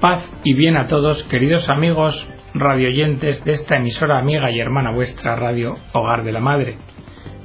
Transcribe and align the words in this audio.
Paz 0.00 0.24
y 0.44 0.54
bien 0.54 0.78
a 0.78 0.86
todos, 0.86 1.22
queridos 1.24 1.68
amigos 1.68 2.26
radioyentes 2.54 3.44
de 3.44 3.52
esta 3.52 3.76
emisora 3.76 4.18
amiga 4.18 4.50
y 4.50 4.58
hermana 4.58 4.92
vuestra 4.92 5.36
Radio 5.36 5.76
Hogar 5.92 6.24
de 6.24 6.32
la 6.32 6.40
Madre. 6.40 6.78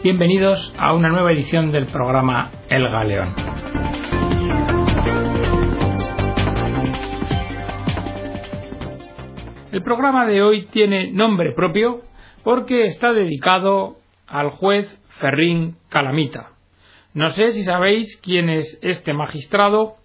Bienvenidos 0.01 0.73
a 0.78 0.94
una 0.94 1.10
nueva 1.10 1.33
edición 1.33 1.73
del 1.73 1.87
programa 1.87 2.51
El 2.69 2.87
Galeón. 2.87 3.35
El 9.74 9.83
programa 9.83 10.26
de 10.26 10.42
hoy 10.42 10.67
tiene 10.67 11.12
nombre 11.12 11.51
propio 11.51 12.03
porque 12.46 12.83
está 12.85 13.12
dedicado 13.12 13.97
al 14.28 14.51
juez 14.51 14.87
Ferrín 15.19 15.76
Calamita. 15.90 16.52
No 17.13 17.31
sé 17.31 17.52
si 17.52 17.66
sabéis 17.66 18.16
quién 18.23 18.49
es 18.49 18.80
este 18.81 19.13
magistrado, 19.13 19.95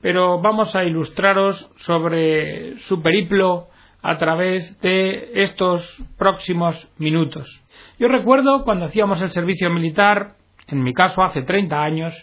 pero 0.00 0.40
vamos 0.40 0.74
a 0.76 0.84
ilustraros 0.84 1.70
sobre 1.76 2.78
su 2.80 3.02
periplo 3.02 3.68
a 4.02 4.16
través 4.18 4.78
de 4.80 5.30
estos 5.34 6.02
próximos 6.16 6.90
minutos. 6.98 7.62
Yo 7.98 8.08
recuerdo 8.08 8.64
cuando 8.64 8.86
hacíamos 8.86 9.20
el 9.22 9.30
servicio 9.30 9.70
militar, 9.70 10.36
en 10.68 10.82
mi 10.82 10.94
caso 10.94 11.22
hace 11.22 11.42
30 11.42 11.82
años, 11.82 12.14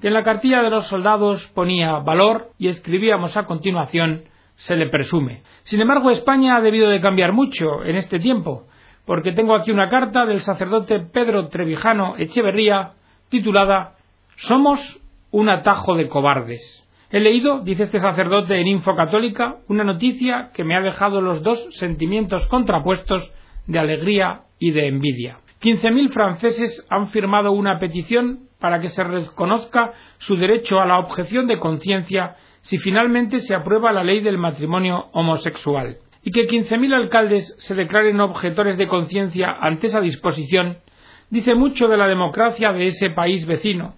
que 0.00 0.08
en 0.08 0.14
la 0.14 0.22
cartilla 0.22 0.62
de 0.62 0.70
los 0.70 0.86
soldados 0.86 1.46
ponía 1.48 1.98
valor 1.98 2.52
y 2.58 2.68
escribíamos 2.68 3.36
a 3.36 3.46
continuación 3.46 4.24
se 4.54 4.76
le 4.76 4.88
presume. 4.88 5.42
Sin 5.62 5.80
embargo, 5.80 6.10
España 6.10 6.56
ha 6.56 6.60
debido 6.60 6.88
de 6.88 7.00
cambiar 7.00 7.32
mucho 7.32 7.84
en 7.84 7.96
este 7.96 8.18
tiempo, 8.18 8.66
porque 9.04 9.32
tengo 9.32 9.54
aquí 9.54 9.70
una 9.70 9.88
carta 9.88 10.26
del 10.26 10.40
sacerdote 10.40 11.00
Pedro 11.00 11.48
Trevijano 11.48 12.16
Echeverría 12.16 12.92
titulada 13.28 13.94
Somos 14.36 15.00
un 15.30 15.48
atajo 15.48 15.94
de 15.94 16.08
cobardes. 16.08 16.87
He 17.10 17.20
leído, 17.20 17.60
dice 17.60 17.84
este 17.84 18.00
sacerdote 18.00 18.60
en 18.60 18.66
Info 18.66 18.94
Católica, 18.94 19.56
una 19.68 19.82
noticia 19.82 20.50
que 20.52 20.62
me 20.62 20.76
ha 20.76 20.82
dejado 20.82 21.22
los 21.22 21.42
dos 21.42 21.66
sentimientos 21.70 22.46
contrapuestos 22.48 23.32
de 23.66 23.78
alegría 23.78 24.42
y 24.58 24.72
de 24.72 24.88
envidia. 24.88 25.38
Quince 25.58 25.90
mil 25.90 26.10
franceses 26.10 26.86
han 26.90 27.08
firmado 27.08 27.52
una 27.52 27.78
petición 27.78 28.40
para 28.60 28.78
que 28.80 28.90
se 28.90 29.02
reconozca 29.02 29.94
su 30.18 30.36
derecho 30.36 30.80
a 30.80 30.86
la 30.86 30.98
objeción 30.98 31.46
de 31.46 31.58
conciencia 31.58 32.36
si 32.60 32.76
finalmente 32.76 33.38
se 33.38 33.54
aprueba 33.54 33.90
la 33.90 34.04
ley 34.04 34.20
del 34.20 34.36
matrimonio 34.36 35.06
homosexual. 35.12 35.96
Y 36.22 36.30
que 36.30 36.46
quince 36.46 36.76
mil 36.76 36.92
alcaldes 36.92 37.54
se 37.58 37.74
declaren 37.74 38.20
objetores 38.20 38.76
de 38.76 38.86
conciencia 38.86 39.56
ante 39.58 39.86
esa 39.86 40.02
disposición 40.02 40.76
dice 41.30 41.54
mucho 41.54 41.88
de 41.88 41.96
la 41.96 42.08
democracia 42.08 42.72
de 42.72 42.86
ese 42.86 43.10
país 43.10 43.46
vecino, 43.46 43.94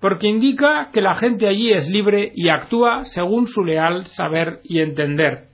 porque 0.00 0.28
indica 0.28 0.88
que 0.92 1.02
la 1.02 1.14
gente 1.14 1.46
allí 1.46 1.72
es 1.72 1.88
libre 1.88 2.32
y 2.34 2.48
actúa 2.48 3.04
según 3.04 3.46
su 3.46 3.62
leal 3.62 4.06
saber 4.06 4.60
y 4.64 4.80
entender, 4.80 5.48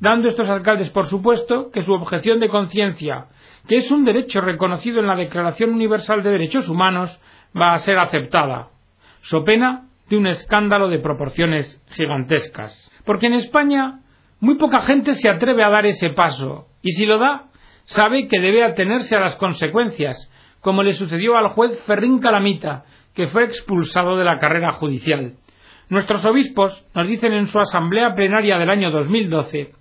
dando 0.00 0.28
estos 0.28 0.48
alcaldes 0.48 0.90
por 0.90 1.06
supuesto 1.06 1.70
que 1.70 1.82
su 1.82 1.92
objeción 1.92 2.38
de 2.38 2.48
conciencia, 2.48 3.26
que 3.66 3.76
es 3.76 3.90
un 3.90 4.04
derecho 4.04 4.40
reconocido 4.40 5.00
en 5.00 5.06
la 5.06 5.16
Declaración 5.16 5.70
Universal 5.70 6.22
de 6.22 6.30
Derechos 6.30 6.68
Humanos, 6.68 7.18
va 7.58 7.72
a 7.72 7.78
ser 7.78 7.98
aceptada, 7.98 8.68
so 9.22 9.44
pena 9.44 9.86
de 10.08 10.16
un 10.16 10.26
escándalo 10.26 10.88
de 10.88 11.00
proporciones 11.00 11.82
gigantescas. 11.90 12.90
Porque 13.04 13.26
en 13.26 13.34
España 13.34 14.00
muy 14.40 14.56
poca 14.56 14.82
gente 14.82 15.14
se 15.14 15.28
atreve 15.28 15.64
a 15.64 15.70
dar 15.70 15.86
ese 15.86 16.10
paso, 16.10 16.66
y 16.82 16.92
si 16.92 17.06
lo 17.06 17.18
da, 17.18 17.46
sabe 17.84 18.28
que 18.28 18.38
debe 18.38 18.64
atenerse 18.64 19.16
a 19.16 19.20
las 19.20 19.36
consecuencias, 19.36 20.30
como 20.60 20.82
le 20.82 20.92
sucedió 20.92 21.36
al 21.36 21.48
juez 21.48 21.78
Ferrín 21.86 22.18
Calamita, 22.18 22.84
que 23.18 23.26
fue 23.26 23.42
expulsado 23.46 24.16
de 24.16 24.22
la 24.22 24.38
carrera 24.38 24.74
judicial. 24.74 25.32
Nuestros 25.88 26.24
obispos 26.24 26.86
nos 26.94 27.08
dicen 27.08 27.32
en 27.32 27.48
su 27.48 27.58
asamblea 27.58 28.14
plenaria 28.14 28.58
del 28.58 28.70
año 28.70 28.92
2012 28.92 29.72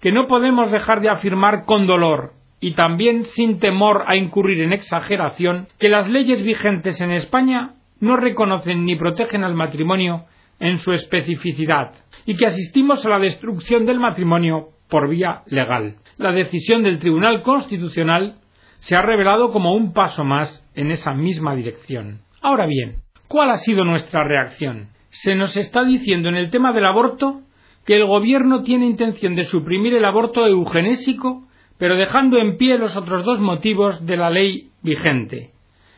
que 0.00 0.10
no 0.10 0.26
podemos 0.26 0.72
dejar 0.72 1.00
de 1.00 1.08
afirmar 1.08 1.66
con 1.66 1.86
dolor 1.86 2.32
y 2.58 2.72
también 2.72 3.26
sin 3.26 3.60
temor 3.60 4.02
a 4.08 4.16
incurrir 4.16 4.60
en 4.62 4.72
exageración 4.72 5.68
que 5.78 5.88
las 5.88 6.08
leyes 6.08 6.42
vigentes 6.42 7.00
en 7.00 7.12
España 7.12 7.74
no 8.00 8.16
reconocen 8.16 8.84
ni 8.84 8.96
protegen 8.96 9.44
al 9.44 9.54
matrimonio 9.54 10.24
en 10.58 10.78
su 10.78 10.90
especificidad 10.92 11.92
y 12.26 12.36
que 12.36 12.46
asistimos 12.46 13.06
a 13.06 13.08
la 13.08 13.20
destrucción 13.20 13.86
del 13.86 14.00
matrimonio 14.00 14.70
por 14.88 15.08
vía 15.08 15.42
legal. 15.46 15.94
La 16.18 16.32
decisión 16.32 16.82
del 16.82 16.98
Tribunal 16.98 17.42
Constitucional 17.42 18.40
se 18.80 18.96
ha 18.96 19.02
revelado 19.02 19.52
como 19.52 19.74
un 19.74 19.92
paso 19.92 20.24
más 20.24 20.68
en 20.74 20.90
esa 20.90 21.14
misma 21.14 21.54
dirección. 21.54 22.22
Ahora 22.42 22.66
bien, 22.66 23.02
¿cuál 23.28 23.50
ha 23.50 23.56
sido 23.56 23.84
nuestra 23.84 24.24
reacción? 24.24 24.88
Se 25.10 25.34
nos 25.34 25.56
está 25.56 25.84
diciendo 25.84 26.28
en 26.28 26.36
el 26.36 26.50
tema 26.50 26.72
del 26.72 26.86
aborto 26.86 27.42
que 27.84 27.96
el 27.96 28.06
gobierno 28.06 28.62
tiene 28.62 28.86
intención 28.86 29.34
de 29.36 29.44
suprimir 29.44 29.94
el 29.94 30.04
aborto 30.04 30.46
eugenésico, 30.46 31.44
pero 31.78 31.96
dejando 31.96 32.38
en 32.38 32.56
pie 32.56 32.78
los 32.78 32.96
otros 32.96 33.24
dos 33.24 33.40
motivos 33.40 34.06
de 34.06 34.16
la 34.16 34.30
ley 34.30 34.70
vigente, 34.82 35.50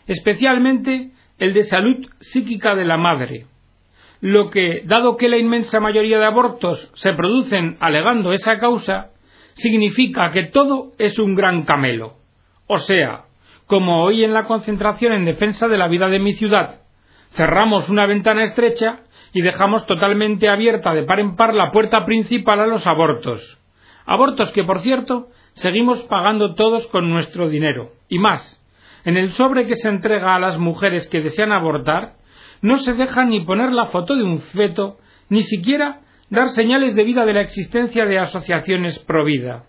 especialmente 0.06 1.10
el 1.38 1.54
de 1.54 1.62
salud 1.64 2.06
psíquica 2.20 2.74
de 2.74 2.84
la 2.84 2.96
madre, 2.96 3.46
lo 4.20 4.50
que, 4.50 4.82
dado 4.84 5.16
que 5.16 5.28
la 5.28 5.38
inmensa 5.38 5.80
mayoría 5.80 6.18
de 6.18 6.26
abortos 6.26 6.90
se 6.94 7.12
producen 7.12 7.76
alegando 7.80 8.32
esa 8.32 8.58
causa, 8.58 9.10
significa 9.54 10.30
que 10.30 10.44
todo 10.44 10.92
es 10.98 11.18
un 11.18 11.34
gran 11.34 11.62
camelo. 11.64 12.14
O 12.66 12.78
sea, 12.78 13.24
como 13.66 14.02
hoy 14.02 14.24
en 14.24 14.32
la 14.32 14.44
concentración 14.44 15.12
en 15.12 15.24
defensa 15.24 15.68
de 15.68 15.78
la 15.78 15.88
vida 15.88 16.08
de 16.08 16.18
mi 16.18 16.34
ciudad, 16.34 16.82
cerramos 17.32 17.88
una 17.88 18.06
ventana 18.06 18.44
estrecha 18.44 19.00
y 19.32 19.42
dejamos 19.42 19.86
totalmente 19.86 20.48
abierta 20.48 20.92
de 20.92 21.04
par 21.04 21.20
en 21.20 21.36
par 21.36 21.54
la 21.54 21.70
puerta 21.70 22.04
principal 22.04 22.60
a 22.60 22.66
los 22.66 22.86
abortos. 22.86 23.58
Abortos 24.04 24.52
que, 24.52 24.64
por 24.64 24.80
cierto, 24.80 25.28
seguimos 25.54 26.02
pagando 26.02 26.54
todos 26.54 26.86
con 26.88 27.10
nuestro 27.10 27.48
dinero. 27.48 27.92
Y 28.08 28.18
más, 28.18 28.60
en 29.04 29.16
el 29.16 29.32
sobre 29.32 29.66
que 29.66 29.76
se 29.76 29.88
entrega 29.88 30.34
a 30.34 30.40
las 30.40 30.58
mujeres 30.58 31.08
que 31.08 31.20
desean 31.20 31.52
abortar, 31.52 32.16
no 32.60 32.78
se 32.78 32.92
deja 32.92 33.24
ni 33.24 33.44
poner 33.44 33.72
la 33.72 33.86
foto 33.86 34.14
de 34.14 34.22
un 34.22 34.40
feto, 34.40 34.98
ni 35.28 35.42
siquiera 35.42 36.00
dar 36.30 36.48
señales 36.48 36.94
de 36.94 37.04
vida 37.04 37.24
de 37.24 37.32
la 37.32 37.40
existencia 37.40 38.04
de 38.06 38.18
asociaciones 38.18 38.98
pro 39.00 39.24
vida. 39.24 39.64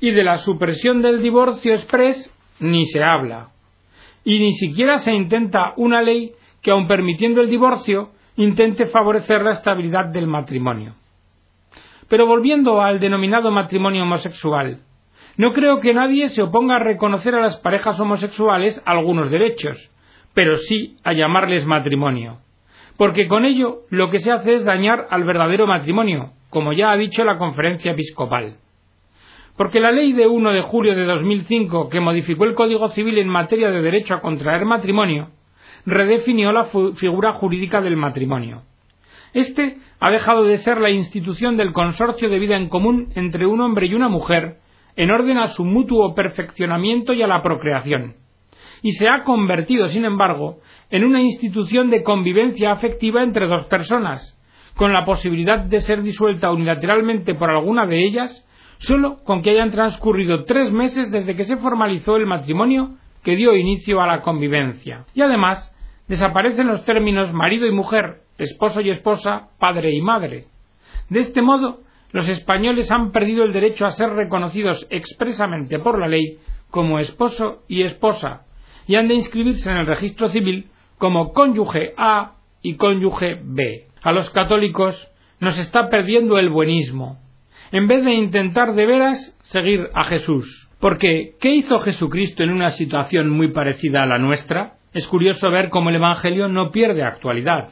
Y 0.00 0.12
de 0.12 0.24
la 0.24 0.38
supresión 0.38 1.02
del 1.02 1.22
divorcio 1.22 1.74
express 1.74 2.34
ni 2.60 2.86
se 2.86 3.02
habla. 3.02 3.48
Y 4.24 4.38
ni 4.38 4.52
siquiera 4.52 4.98
se 4.98 5.12
intenta 5.12 5.72
una 5.76 6.02
ley 6.02 6.32
que, 6.62 6.70
aun 6.70 6.86
permitiendo 6.86 7.40
el 7.40 7.50
divorcio, 7.50 8.10
intente 8.36 8.86
favorecer 8.86 9.42
la 9.42 9.52
estabilidad 9.52 10.06
del 10.06 10.26
matrimonio. 10.26 10.94
Pero 12.08 12.26
volviendo 12.26 12.82
al 12.82 13.00
denominado 13.00 13.50
matrimonio 13.50 14.02
homosexual, 14.02 14.80
no 15.36 15.52
creo 15.52 15.80
que 15.80 15.94
nadie 15.94 16.28
se 16.28 16.42
oponga 16.42 16.76
a 16.76 16.80
reconocer 16.80 17.34
a 17.34 17.40
las 17.40 17.56
parejas 17.58 17.98
homosexuales 17.98 18.82
algunos 18.84 19.30
derechos, 19.30 19.90
pero 20.34 20.58
sí 20.58 20.96
a 21.04 21.12
llamarles 21.12 21.64
matrimonio, 21.66 22.38
porque 22.96 23.26
con 23.26 23.44
ello 23.44 23.82
lo 23.90 24.10
que 24.10 24.18
se 24.18 24.32
hace 24.32 24.54
es 24.54 24.64
dañar 24.64 25.06
al 25.10 25.24
verdadero 25.24 25.66
matrimonio, 25.66 26.32
como 26.50 26.72
ya 26.72 26.90
ha 26.90 26.96
dicho 26.96 27.24
la 27.24 27.38
conferencia 27.38 27.92
episcopal 27.92 28.56
porque 29.56 29.80
la 29.80 29.92
ley 29.92 30.12
de 30.12 30.26
1 30.26 30.52
de 30.52 30.62
julio 30.62 30.94
de 30.94 31.04
2005, 31.04 31.88
que 31.88 32.00
modificó 32.00 32.44
el 32.44 32.54
Código 32.54 32.88
Civil 32.88 33.18
en 33.18 33.28
materia 33.28 33.70
de 33.70 33.82
derecho 33.82 34.14
a 34.14 34.20
contraer 34.20 34.64
matrimonio, 34.64 35.30
redefinió 35.86 36.52
la 36.52 36.64
figura 36.94 37.34
jurídica 37.34 37.80
del 37.80 37.96
matrimonio. 37.96 38.62
Este 39.32 39.76
ha 40.00 40.10
dejado 40.10 40.44
de 40.44 40.58
ser 40.58 40.80
la 40.80 40.90
institución 40.90 41.56
del 41.56 41.72
consorcio 41.72 42.28
de 42.28 42.38
vida 42.38 42.56
en 42.56 42.68
común 42.68 43.12
entre 43.14 43.46
un 43.46 43.60
hombre 43.60 43.86
y 43.86 43.94
una 43.94 44.08
mujer 44.08 44.58
en 44.96 45.10
orden 45.10 45.38
a 45.38 45.48
su 45.48 45.64
mutuo 45.64 46.14
perfeccionamiento 46.14 47.12
y 47.12 47.22
a 47.22 47.26
la 47.26 47.42
procreación, 47.42 48.16
y 48.82 48.92
se 48.92 49.08
ha 49.08 49.22
convertido, 49.22 49.88
sin 49.88 50.04
embargo, 50.04 50.58
en 50.90 51.04
una 51.04 51.22
institución 51.22 51.90
de 51.90 52.02
convivencia 52.02 52.72
afectiva 52.72 53.22
entre 53.22 53.46
dos 53.46 53.64
personas, 53.66 54.36
con 54.74 54.92
la 54.92 55.04
posibilidad 55.04 55.60
de 55.60 55.80
ser 55.80 56.02
disuelta 56.02 56.50
unilateralmente 56.50 57.34
por 57.34 57.50
alguna 57.50 57.86
de 57.86 58.04
ellas 58.04 58.46
solo 58.80 59.22
con 59.24 59.42
que 59.42 59.50
hayan 59.50 59.70
transcurrido 59.70 60.44
tres 60.44 60.72
meses 60.72 61.10
desde 61.10 61.36
que 61.36 61.44
se 61.44 61.56
formalizó 61.58 62.16
el 62.16 62.26
matrimonio 62.26 62.96
que 63.22 63.36
dio 63.36 63.54
inicio 63.54 64.00
a 64.00 64.06
la 64.06 64.22
convivencia. 64.22 65.04
Y 65.14 65.20
además, 65.20 65.72
desaparecen 66.08 66.66
los 66.66 66.84
términos 66.84 67.32
marido 67.32 67.66
y 67.66 67.72
mujer, 67.72 68.22
esposo 68.38 68.80
y 68.80 68.90
esposa, 68.90 69.50
padre 69.58 69.92
y 69.92 70.00
madre. 70.00 70.46
De 71.10 71.20
este 71.20 71.42
modo, 71.42 71.80
los 72.12 72.28
españoles 72.28 72.90
han 72.90 73.12
perdido 73.12 73.44
el 73.44 73.52
derecho 73.52 73.86
a 73.86 73.92
ser 73.92 74.10
reconocidos 74.10 74.86
expresamente 74.90 75.78
por 75.78 75.98
la 75.98 76.08
ley 76.08 76.38
como 76.70 76.98
esposo 76.98 77.62
y 77.68 77.82
esposa, 77.82 78.46
y 78.86 78.96
han 78.96 79.08
de 79.08 79.14
inscribirse 79.14 79.70
en 79.70 79.76
el 79.76 79.86
registro 79.86 80.28
civil 80.30 80.70
como 80.98 81.32
cónyuge 81.32 81.92
A 81.96 82.36
y 82.62 82.76
cónyuge 82.76 83.40
B. 83.44 83.88
A 84.02 84.12
los 84.12 84.30
católicos 84.30 84.96
nos 85.38 85.58
está 85.58 85.90
perdiendo 85.90 86.38
el 86.38 86.48
buenismo, 86.48 87.18
en 87.72 87.88
vez 87.88 88.04
de 88.04 88.14
intentar 88.14 88.74
de 88.74 88.86
veras 88.86 89.36
seguir 89.42 89.88
a 89.94 90.04
Jesús. 90.04 90.68
Porque, 90.80 91.34
¿qué 91.40 91.54
hizo 91.54 91.80
Jesucristo 91.80 92.42
en 92.42 92.50
una 92.50 92.70
situación 92.70 93.28
muy 93.28 93.52
parecida 93.52 94.02
a 94.02 94.06
la 94.06 94.18
nuestra? 94.18 94.74
Es 94.92 95.06
curioso 95.06 95.50
ver 95.50 95.68
cómo 95.68 95.90
el 95.90 95.96
Evangelio 95.96 96.48
no 96.48 96.72
pierde 96.72 97.02
actualidad. 97.02 97.70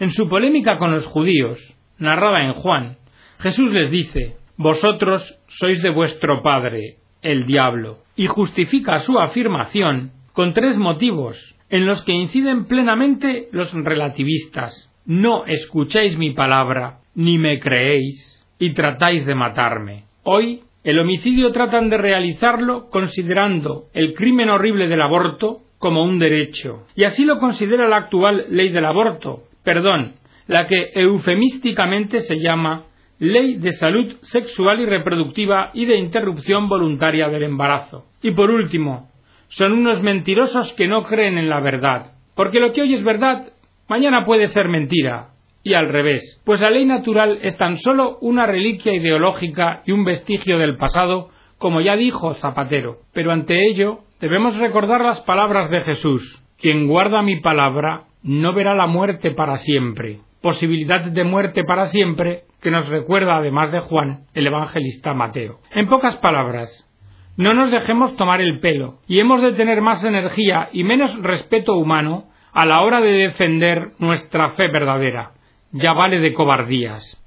En 0.00 0.10
su 0.10 0.28
polémica 0.28 0.78
con 0.78 0.92
los 0.92 1.06
judíos, 1.06 1.58
narrada 1.98 2.44
en 2.44 2.54
Juan, 2.54 2.96
Jesús 3.38 3.72
les 3.72 3.90
dice 3.90 4.36
Vosotros 4.56 5.38
sois 5.48 5.82
de 5.82 5.90
vuestro 5.90 6.42
padre, 6.42 6.96
el 7.20 7.46
diablo, 7.46 7.98
y 8.16 8.26
justifica 8.26 9.00
su 9.00 9.18
afirmación 9.18 10.12
con 10.32 10.52
tres 10.52 10.76
motivos 10.76 11.56
en 11.68 11.86
los 11.86 12.04
que 12.04 12.12
inciden 12.12 12.66
plenamente 12.66 13.48
los 13.52 13.72
relativistas. 13.72 14.92
No 15.04 15.44
escucháis 15.46 16.16
mi 16.16 16.32
palabra, 16.32 17.00
ni 17.14 17.38
me 17.38 17.58
creéis, 17.58 18.31
y 18.62 18.74
tratáis 18.74 19.26
de 19.26 19.34
matarme. 19.34 20.04
Hoy 20.22 20.60
el 20.84 21.00
homicidio 21.00 21.50
tratan 21.50 21.88
de 21.88 21.98
realizarlo 21.98 22.90
considerando 22.90 23.86
el 23.92 24.14
crimen 24.14 24.50
horrible 24.50 24.86
del 24.86 25.02
aborto 25.02 25.62
como 25.78 26.04
un 26.04 26.20
derecho. 26.20 26.86
Y 26.94 27.02
así 27.02 27.24
lo 27.24 27.40
considera 27.40 27.88
la 27.88 27.96
actual 27.96 28.46
ley 28.50 28.68
del 28.68 28.84
aborto, 28.84 29.42
perdón, 29.64 30.12
la 30.46 30.68
que 30.68 30.90
eufemísticamente 30.94 32.20
se 32.20 32.38
llama 32.38 32.84
Ley 33.18 33.56
de 33.56 33.72
Salud 33.72 34.14
Sexual 34.22 34.78
y 34.78 34.86
Reproductiva 34.86 35.70
y 35.74 35.84
de 35.84 35.98
Interrupción 35.98 36.68
Voluntaria 36.68 37.28
del 37.30 37.42
Embarazo. 37.42 38.04
Y 38.22 38.30
por 38.30 38.48
último, 38.48 39.10
son 39.48 39.72
unos 39.72 40.04
mentirosos 40.04 40.72
que 40.74 40.86
no 40.86 41.02
creen 41.02 41.36
en 41.36 41.48
la 41.48 41.58
verdad, 41.58 42.12
porque 42.36 42.60
lo 42.60 42.72
que 42.72 42.82
hoy 42.82 42.94
es 42.94 43.02
verdad, 43.02 43.54
mañana 43.88 44.24
puede 44.24 44.46
ser 44.46 44.68
mentira, 44.68 45.30
y 45.64 45.74
al 45.74 45.88
revés, 45.88 46.40
pues 46.44 46.60
la 46.60 46.70
ley 46.70 46.84
natural 46.84 47.38
es 47.42 47.56
tan 47.56 47.76
solo 47.76 48.18
una 48.20 48.46
reliquia 48.46 48.92
ideológica 48.92 49.82
y 49.86 49.92
un 49.92 50.04
vestigio 50.04 50.58
del 50.58 50.76
pasado, 50.76 51.30
como 51.58 51.80
ya 51.80 51.96
dijo 51.96 52.34
Zapatero. 52.34 52.98
Pero 53.12 53.32
ante 53.32 53.68
ello 53.68 54.00
debemos 54.20 54.56
recordar 54.56 55.02
las 55.02 55.20
palabras 55.20 55.70
de 55.70 55.80
Jesús 55.80 56.40
Quien 56.60 56.86
guarda 56.86 57.22
mi 57.22 57.40
palabra 57.40 58.04
no 58.22 58.54
verá 58.54 58.74
la 58.74 58.86
muerte 58.86 59.32
para 59.32 59.56
siempre. 59.56 60.20
Posibilidad 60.40 61.04
de 61.04 61.24
muerte 61.24 61.64
para 61.64 61.86
siempre 61.86 62.44
que 62.60 62.70
nos 62.70 62.88
recuerda 62.88 63.36
además 63.36 63.72
de 63.72 63.80
Juan 63.80 64.26
el 64.34 64.46
evangelista 64.46 65.14
Mateo. 65.14 65.58
En 65.72 65.86
pocas 65.86 66.16
palabras, 66.16 66.88
no 67.36 67.54
nos 67.54 67.70
dejemos 67.70 68.16
tomar 68.16 68.40
el 68.40 68.60
pelo 68.60 68.98
y 69.08 69.18
hemos 69.18 69.42
de 69.42 69.52
tener 69.52 69.80
más 69.80 70.04
energía 70.04 70.68
y 70.72 70.84
menos 70.84 71.20
respeto 71.22 71.76
humano 71.76 72.26
a 72.52 72.66
la 72.66 72.82
hora 72.82 73.00
de 73.00 73.10
defender 73.10 73.92
nuestra 73.98 74.50
fe 74.50 74.68
verdadera 74.68 75.32
ya 75.72 75.94
vale 75.94 76.20
de 76.20 76.34
cobardías. 76.34 77.18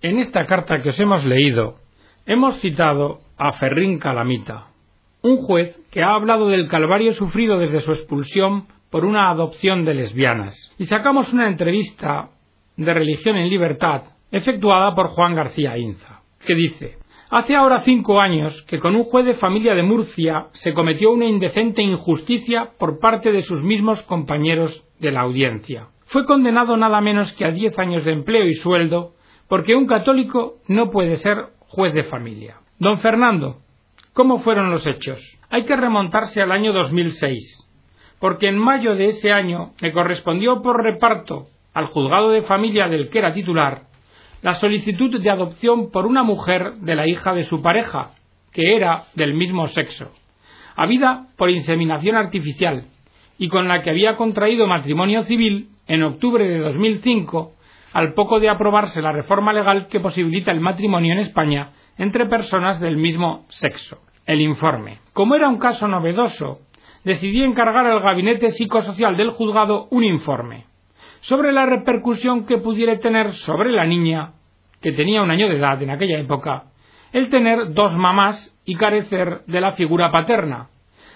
En 0.00 0.18
esta 0.18 0.46
carta 0.46 0.82
que 0.82 0.90
os 0.90 1.00
hemos 1.00 1.24
leído, 1.24 1.76
hemos 2.26 2.58
citado 2.60 3.20
a 3.36 3.52
Ferrín 3.54 3.98
Calamita, 3.98 4.68
un 5.22 5.38
juez 5.38 5.78
que 5.90 6.02
ha 6.02 6.14
hablado 6.14 6.48
del 6.48 6.68
calvario 6.68 7.12
sufrido 7.14 7.58
desde 7.58 7.80
su 7.80 7.92
expulsión 7.92 8.66
por 8.90 9.04
una 9.04 9.30
adopción 9.30 9.84
de 9.84 9.94
lesbianas. 9.94 10.72
Y 10.78 10.84
sacamos 10.84 11.32
una 11.32 11.48
entrevista 11.48 12.30
de 12.76 12.94
Religión 12.94 13.36
en 13.36 13.48
Libertad 13.48 14.02
efectuada 14.30 14.94
por 14.94 15.08
Juan 15.08 15.34
García 15.34 15.76
Inza, 15.78 16.20
que 16.44 16.54
dice 16.54 16.98
Hace 17.30 17.56
ahora 17.56 17.82
cinco 17.84 18.20
años 18.20 18.62
que 18.68 18.78
con 18.78 18.94
un 18.94 19.04
juez 19.04 19.26
de 19.26 19.34
familia 19.34 19.74
de 19.74 19.82
Murcia 19.82 20.46
se 20.52 20.72
cometió 20.72 21.10
una 21.10 21.24
indecente 21.24 21.82
injusticia 21.82 22.70
por 22.78 22.98
parte 23.00 23.32
de 23.32 23.42
sus 23.42 23.62
mismos 23.62 24.02
compañeros 24.02 24.84
de 25.00 25.10
la 25.10 25.22
audiencia 25.22 25.88
fue 26.14 26.26
condenado 26.26 26.76
nada 26.76 27.00
menos 27.00 27.32
que 27.32 27.44
a 27.44 27.50
diez 27.50 27.76
años 27.76 28.04
de 28.04 28.12
empleo 28.12 28.46
y 28.46 28.54
sueldo 28.54 29.14
porque 29.48 29.74
un 29.74 29.84
católico 29.84 30.58
no 30.68 30.92
puede 30.92 31.16
ser 31.16 31.46
juez 31.58 31.92
de 31.92 32.04
familia. 32.04 32.58
Don 32.78 33.00
Fernando, 33.00 33.56
¿cómo 34.12 34.38
fueron 34.38 34.70
los 34.70 34.86
hechos? 34.86 35.20
Hay 35.50 35.64
que 35.64 35.74
remontarse 35.74 36.40
al 36.40 36.52
año 36.52 36.72
2006, 36.72 37.68
porque 38.20 38.46
en 38.46 38.58
mayo 38.58 38.94
de 38.94 39.06
ese 39.06 39.32
año 39.32 39.72
me 39.82 39.90
correspondió 39.90 40.62
por 40.62 40.84
reparto 40.84 41.48
al 41.72 41.86
juzgado 41.86 42.30
de 42.30 42.42
familia 42.42 42.86
del 42.86 43.10
que 43.10 43.18
era 43.18 43.34
titular 43.34 43.88
la 44.40 44.54
solicitud 44.54 45.20
de 45.20 45.30
adopción 45.30 45.90
por 45.90 46.06
una 46.06 46.22
mujer 46.22 46.74
de 46.74 46.94
la 46.94 47.08
hija 47.08 47.34
de 47.34 47.44
su 47.44 47.60
pareja, 47.60 48.12
que 48.52 48.76
era 48.76 49.06
del 49.16 49.34
mismo 49.34 49.66
sexo, 49.66 50.12
habida 50.76 51.26
por 51.36 51.50
inseminación 51.50 52.14
artificial, 52.14 52.84
y 53.38 53.48
con 53.48 53.68
la 53.68 53.82
que 53.82 53.90
había 53.90 54.16
contraído 54.16 54.66
matrimonio 54.66 55.24
civil 55.24 55.70
en 55.86 56.02
octubre 56.02 56.46
de 56.46 56.58
2005, 56.58 57.52
al 57.92 58.14
poco 58.14 58.40
de 58.40 58.48
aprobarse 58.48 59.02
la 59.02 59.12
reforma 59.12 59.52
legal 59.52 59.88
que 59.88 60.00
posibilita 60.00 60.50
el 60.50 60.60
matrimonio 60.60 61.12
en 61.12 61.20
España 61.20 61.70
entre 61.98 62.26
personas 62.26 62.80
del 62.80 62.96
mismo 62.96 63.46
sexo. 63.48 63.98
El 64.26 64.40
informe. 64.40 65.00
Como 65.12 65.34
era 65.34 65.48
un 65.48 65.58
caso 65.58 65.86
novedoso, 65.86 66.60
decidí 67.04 67.42
encargar 67.42 67.86
al 67.86 68.00
gabinete 68.00 68.50
psicosocial 68.50 69.16
del 69.16 69.30
juzgado 69.30 69.86
un 69.90 70.02
informe 70.02 70.66
sobre 71.24 71.52
la 71.52 71.64
repercusión 71.64 72.44
que 72.44 72.58
pudiera 72.58 72.98
tener 72.98 73.32
sobre 73.32 73.72
la 73.72 73.86
niña, 73.86 74.32
que 74.82 74.92
tenía 74.92 75.22
un 75.22 75.30
año 75.30 75.48
de 75.48 75.56
edad 75.56 75.82
en 75.82 75.90
aquella 75.90 76.18
época, 76.18 76.64
el 77.12 77.30
tener 77.30 77.72
dos 77.72 77.96
mamás 77.96 78.54
y 78.66 78.74
carecer 78.74 79.42
de 79.46 79.60
la 79.60 79.72
figura 79.72 80.10
paterna, 80.10 80.68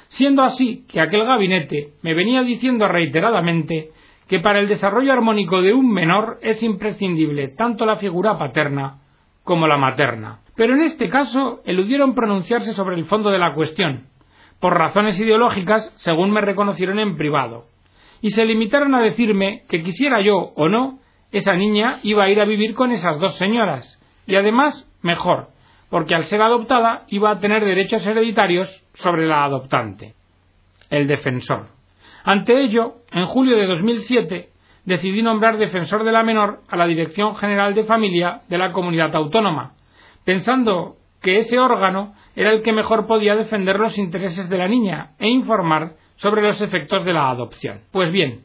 siendo 0.08 0.42
así 0.42 0.84
que 0.88 1.00
aquel 1.00 1.24
gabinete 1.24 1.92
me 2.02 2.14
venía 2.14 2.42
diciendo 2.42 2.88
reiteradamente 2.88 3.90
que 4.28 4.40
para 4.40 4.60
el 4.60 4.68
desarrollo 4.68 5.12
armónico 5.12 5.62
de 5.62 5.72
un 5.72 5.90
menor 5.90 6.38
es 6.42 6.62
imprescindible 6.62 7.48
tanto 7.48 7.86
la 7.86 7.96
figura 7.96 8.38
paterna 8.38 8.98
como 9.42 9.66
la 9.66 9.78
materna. 9.78 10.40
Pero 10.56 10.74
en 10.74 10.82
este 10.82 11.08
caso 11.08 11.62
eludieron 11.64 12.14
pronunciarse 12.14 12.74
sobre 12.74 12.96
el 12.96 13.06
fondo 13.06 13.30
de 13.30 13.38
la 13.38 13.54
cuestión, 13.54 14.08
por 14.60 14.76
razones 14.76 15.18
ideológicas, 15.18 15.92
según 15.96 16.32
me 16.32 16.40
reconocieron 16.40 16.98
en 16.98 17.16
privado, 17.16 17.64
y 18.20 18.30
se 18.30 18.44
limitaron 18.44 18.94
a 18.94 19.02
decirme 19.02 19.62
que 19.68 19.82
quisiera 19.82 20.20
yo 20.20 20.36
o 20.36 20.68
no, 20.68 20.98
esa 21.30 21.54
niña 21.54 22.00
iba 22.02 22.24
a 22.24 22.30
ir 22.30 22.40
a 22.40 22.44
vivir 22.44 22.74
con 22.74 22.90
esas 22.90 23.18
dos 23.20 23.36
señoras, 23.38 23.98
y 24.26 24.34
además 24.34 24.86
mejor, 25.00 25.48
porque 25.90 26.14
al 26.14 26.24
ser 26.24 26.42
adoptada 26.42 27.04
iba 27.08 27.30
a 27.30 27.38
tener 27.38 27.64
derechos 27.64 28.06
hereditarios 28.06 28.84
sobre 28.94 29.26
la 29.26 29.44
adoptante. 29.44 30.14
El 30.90 31.06
defensor. 31.06 31.68
Ante 32.24 32.60
ello, 32.60 32.96
en 33.12 33.26
julio 33.26 33.56
de 33.56 33.66
2007, 33.66 34.48
decidí 34.84 35.22
nombrar 35.22 35.58
defensor 35.58 36.04
de 36.04 36.12
la 36.12 36.22
menor 36.22 36.60
a 36.68 36.76
la 36.76 36.86
Dirección 36.86 37.36
General 37.36 37.74
de 37.74 37.84
Familia 37.84 38.42
de 38.48 38.58
la 38.58 38.72
Comunidad 38.72 39.14
Autónoma, 39.14 39.74
pensando 40.24 40.96
que 41.22 41.38
ese 41.38 41.58
órgano 41.58 42.14
era 42.36 42.52
el 42.52 42.62
que 42.62 42.72
mejor 42.72 43.06
podía 43.06 43.34
defender 43.34 43.78
los 43.78 43.98
intereses 43.98 44.48
de 44.48 44.58
la 44.58 44.68
niña 44.68 45.10
e 45.18 45.28
informar 45.28 45.94
sobre 46.16 46.42
los 46.42 46.60
efectos 46.60 47.04
de 47.04 47.12
la 47.12 47.30
adopción. 47.30 47.80
Pues 47.92 48.12
bien, 48.12 48.44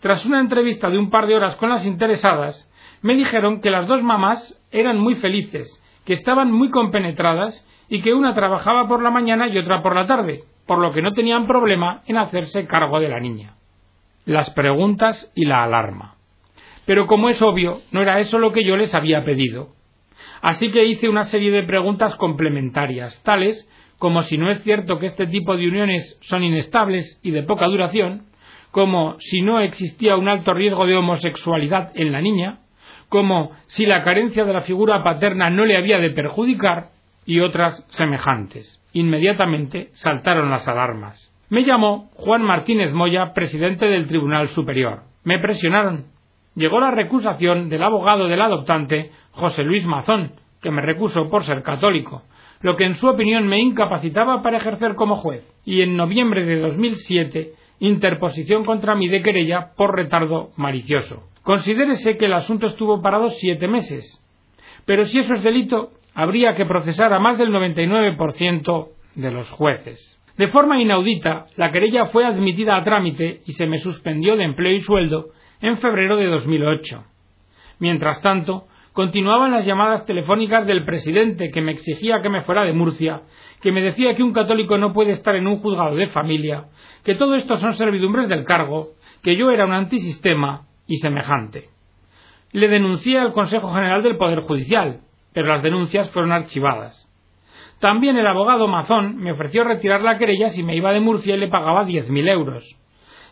tras 0.00 0.24
una 0.26 0.40
entrevista 0.40 0.90
de 0.90 0.98
un 0.98 1.10
par 1.10 1.26
de 1.26 1.36
horas 1.36 1.56
con 1.56 1.68
las 1.68 1.86
interesadas, 1.86 2.70
me 3.02 3.14
dijeron 3.14 3.60
que 3.60 3.70
las 3.70 3.86
dos 3.86 4.02
mamás 4.02 4.60
eran 4.70 4.98
muy 4.98 5.16
felices, 5.16 5.68
que 6.08 6.14
estaban 6.14 6.50
muy 6.50 6.70
compenetradas 6.70 7.66
y 7.90 8.00
que 8.00 8.14
una 8.14 8.32
trabajaba 8.32 8.88
por 8.88 9.02
la 9.02 9.10
mañana 9.10 9.46
y 9.46 9.58
otra 9.58 9.82
por 9.82 9.94
la 9.94 10.06
tarde, 10.06 10.40
por 10.66 10.78
lo 10.78 10.90
que 10.90 11.02
no 11.02 11.12
tenían 11.12 11.46
problema 11.46 12.00
en 12.06 12.16
hacerse 12.16 12.66
cargo 12.66 12.98
de 12.98 13.10
la 13.10 13.20
niña. 13.20 13.56
Las 14.24 14.48
preguntas 14.48 15.30
y 15.34 15.44
la 15.44 15.64
alarma. 15.64 16.14
Pero 16.86 17.06
como 17.06 17.28
es 17.28 17.42
obvio, 17.42 17.82
no 17.92 18.00
era 18.00 18.20
eso 18.20 18.38
lo 18.38 18.52
que 18.52 18.64
yo 18.64 18.78
les 18.78 18.94
había 18.94 19.22
pedido. 19.22 19.74
Así 20.40 20.70
que 20.70 20.86
hice 20.86 21.10
una 21.10 21.24
serie 21.24 21.50
de 21.50 21.64
preguntas 21.64 22.16
complementarias, 22.16 23.22
tales 23.22 23.68
como 23.98 24.22
si 24.22 24.38
no 24.38 24.50
es 24.50 24.62
cierto 24.62 24.98
que 24.98 25.08
este 25.08 25.26
tipo 25.26 25.58
de 25.58 25.68
uniones 25.68 26.16
son 26.22 26.42
inestables 26.42 27.20
y 27.22 27.32
de 27.32 27.42
poca 27.42 27.66
duración, 27.66 28.28
como 28.70 29.16
si 29.20 29.42
no 29.42 29.60
existía 29.60 30.16
un 30.16 30.28
alto 30.28 30.54
riesgo 30.54 30.86
de 30.86 30.96
homosexualidad 30.96 31.92
en 31.96 32.12
la 32.12 32.22
niña, 32.22 32.60
como 33.08 33.52
si 33.66 33.86
la 33.86 34.02
carencia 34.02 34.44
de 34.44 34.52
la 34.52 34.62
figura 34.62 35.02
paterna 35.02 35.50
no 35.50 35.64
le 35.64 35.76
había 35.76 35.98
de 35.98 36.10
perjudicar, 36.10 36.90
y 37.28 37.40
otras 37.40 37.84
semejantes. 37.90 38.80
Inmediatamente 38.94 39.90
saltaron 39.92 40.50
las 40.50 40.66
alarmas. 40.66 41.30
Me 41.50 41.62
llamó 41.62 42.08
Juan 42.14 42.42
Martínez 42.42 42.90
Moya, 42.94 43.34
presidente 43.34 43.84
del 43.84 44.08
Tribunal 44.08 44.48
Superior. 44.48 45.02
Me 45.24 45.38
presionaron. 45.38 46.06
Llegó 46.54 46.80
la 46.80 46.90
recusación 46.90 47.68
del 47.68 47.82
abogado 47.82 48.28
del 48.28 48.40
adoptante, 48.40 49.12
José 49.32 49.62
Luis 49.62 49.84
Mazón, 49.84 50.32
que 50.62 50.70
me 50.70 50.80
recusó 50.80 51.28
por 51.28 51.44
ser 51.44 51.62
católico, 51.62 52.22
lo 52.62 52.76
que 52.76 52.84
en 52.84 52.94
su 52.94 53.06
opinión 53.06 53.46
me 53.46 53.60
incapacitaba 53.60 54.42
para 54.42 54.56
ejercer 54.56 54.94
como 54.94 55.16
juez, 55.16 55.44
y 55.66 55.82
en 55.82 55.98
noviembre 55.98 56.44
de 56.44 56.60
2007 56.60 57.52
interposición 57.80 58.64
contra 58.64 58.94
mí 58.94 59.08
de 59.08 59.22
querella 59.22 59.72
por 59.76 59.94
retardo 59.94 60.50
malicioso. 60.56 61.28
Considérese 61.42 62.16
que 62.16 62.26
el 62.26 62.34
asunto 62.34 62.66
estuvo 62.66 63.00
parado 63.00 63.30
siete 63.30 63.68
meses. 63.68 64.22
Pero 64.84 65.06
si 65.06 65.18
eso 65.18 65.34
es 65.34 65.42
delito, 65.42 65.92
habría 66.14 66.54
que 66.54 66.66
procesar 66.66 67.12
a 67.12 67.20
más 67.20 67.38
del 67.38 67.50
99% 67.50 68.88
de 69.14 69.30
los 69.30 69.50
jueces. 69.50 70.18
De 70.36 70.48
forma 70.48 70.80
inaudita, 70.80 71.46
la 71.56 71.72
querella 71.72 72.06
fue 72.06 72.24
admitida 72.24 72.76
a 72.76 72.84
trámite 72.84 73.40
y 73.46 73.52
se 73.52 73.66
me 73.66 73.78
suspendió 73.78 74.36
de 74.36 74.44
empleo 74.44 74.72
y 74.72 74.80
sueldo 74.80 75.30
en 75.60 75.78
febrero 75.78 76.16
de 76.16 76.26
2008. 76.26 77.04
Mientras 77.80 78.20
tanto, 78.22 78.66
continuaban 78.98 79.52
las 79.52 79.64
llamadas 79.64 80.04
telefónicas 80.06 80.66
del 80.66 80.84
presidente 80.84 81.52
que 81.52 81.60
me 81.60 81.70
exigía 81.70 82.20
que 82.20 82.28
me 82.28 82.42
fuera 82.42 82.64
de 82.64 82.72
Murcia, 82.72 83.22
que 83.62 83.70
me 83.70 83.80
decía 83.80 84.16
que 84.16 84.24
un 84.24 84.32
católico 84.32 84.76
no 84.76 84.92
puede 84.92 85.12
estar 85.12 85.36
en 85.36 85.46
un 85.46 85.60
juzgado 85.60 85.94
de 85.94 86.08
familia, 86.08 86.64
que 87.04 87.14
todo 87.14 87.36
esto 87.36 87.58
son 87.58 87.76
servidumbres 87.76 88.28
del 88.28 88.44
cargo, 88.44 88.94
que 89.22 89.36
yo 89.36 89.52
era 89.52 89.66
un 89.66 89.72
antisistema 89.72 90.62
y 90.88 90.96
semejante. 90.96 91.68
Le 92.50 92.66
denuncié 92.66 93.20
al 93.20 93.32
Consejo 93.32 93.72
General 93.72 94.02
del 94.02 94.16
Poder 94.16 94.40
Judicial, 94.40 95.02
pero 95.32 95.46
las 95.46 95.62
denuncias 95.62 96.10
fueron 96.10 96.32
archivadas. 96.32 97.08
También 97.78 98.16
el 98.16 98.26
abogado 98.26 98.66
Mazón 98.66 99.18
me 99.18 99.30
ofreció 99.30 99.62
retirar 99.62 100.02
la 100.02 100.18
querella 100.18 100.50
si 100.50 100.64
me 100.64 100.74
iba 100.74 100.90
de 100.92 100.98
Murcia 100.98 101.36
y 101.36 101.38
le 101.38 101.46
pagaba 101.46 101.84
diez 101.84 102.10
mil 102.10 102.28
euros. 102.28 102.64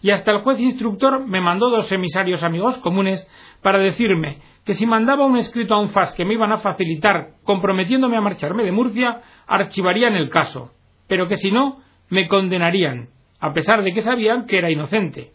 Y 0.00 0.12
hasta 0.12 0.30
el 0.30 0.42
juez 0.42 0.60
instructor 0.60 1.26
me 1.26 1.40
mandó 1.40 1.70
dos 1.70 1.90
emisarios 1.90 2.44
amigos 2.44 2.78
comunes 2.78 3.26
para 3.62 3.78
decirme 3.78 4.38
que 4.66 4.74
si 4.74 4.84
mandaba 4.84 5.24
un 5.24 5.38
escrito 5.38 5.74
a 5.74 5.80
un 5.80 5.90
FAS 5.90 6.12
que 6.14 6.24
me 6.24 6.34
iban 6.34 6.50
a 6.50 6.58
facilitar 6.58 7.34
comprometiéndome 7.44 8.16
a 8.16 8.20
marcharme 8.20 8.64
de 8.64 8.72
Murcia, 8.72 9.22
archivarían 9.46 10.16
el 10.16 10.28
caso, 10.28 10.72
pero 11.06 11.28
que 11.28 11.36
si 11.36 11.52
no, 11.52 11.80
me 12.10 12.26
condenarían, 12.26 13.08
a 13.38 13.52
pesar 13.52 13.84
de 13.84 13.94
que 13.94 14.02
sabían 14.02 14.46
que 14.46 14.58
era 14.58 14.68
inocente. 14.68 15.30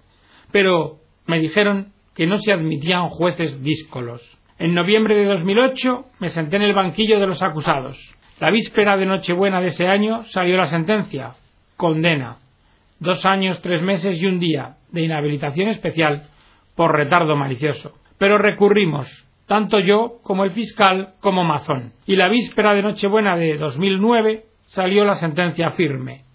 Pero 0.51 0.97
me 1.27 1.39
dijeron 1.39 1.93
que 2.13 2.27
no 2.27 2.39
se 2.39 2.51
admitían 2.51 3.07
jueces 3.07 3.63
díscolos. 3.63 4.21
En 4.59 4.73
noviembre 4.73 5.15
de 5.15 5.25
2008 5.25 6.05
me 6.19 6.29
senté 6.29 6.57
en 6.57 6.63
el 6.63 6.73
banquillo 6.73 7.17
de 7.17 7.27
los 7.27 7.41
acusados. 7.41 7.97
La 8.41 8.51
víspera 8.51 8.97
de 8.97 9.05
Nochebuena 9.05 9.61
de 9.61 9.67
ese 9.67 9.87
año 9.87 10.25
salió 10.25 10.57
la 10.57 10.65
sentencia. 10.65 11.35
Condena. 11.77 12.37
Dos 12.99 13.25
años, 13.25 13.61
tres 13.61 13.81
meses 13.81 14.13
y 14.19 14.25
un 14.25 14.39
día 14.39 14.75
de 14.91 15.03
inhabilitación 15.03 15.69
especial 15.69 16.27
por 16.75 16.93
retardo 16.93 17.37
malicioso. 17.37 18.00
Pero 18.21 18.37
recurrimos, 18.37 19.09
tanto 19.47 19.79
yo 19.79 20.19
como 20.21 20.43
el 20.43 20.51
fiscal 20.51 21.15
como 21.21 21.43
Mazón. 21.43 21.93
Y 22.05 22.17
la 22.17 22.27
víspera 22.27 22.75
de 22.75 22.83
Nochebuena 22.83 23.35
de 23.35 23.57
2009 23.57 24.45
salió 24.65 25.05
la 25.05 25.15
sentencia 25.15 25.71
firme. 25.71 26.25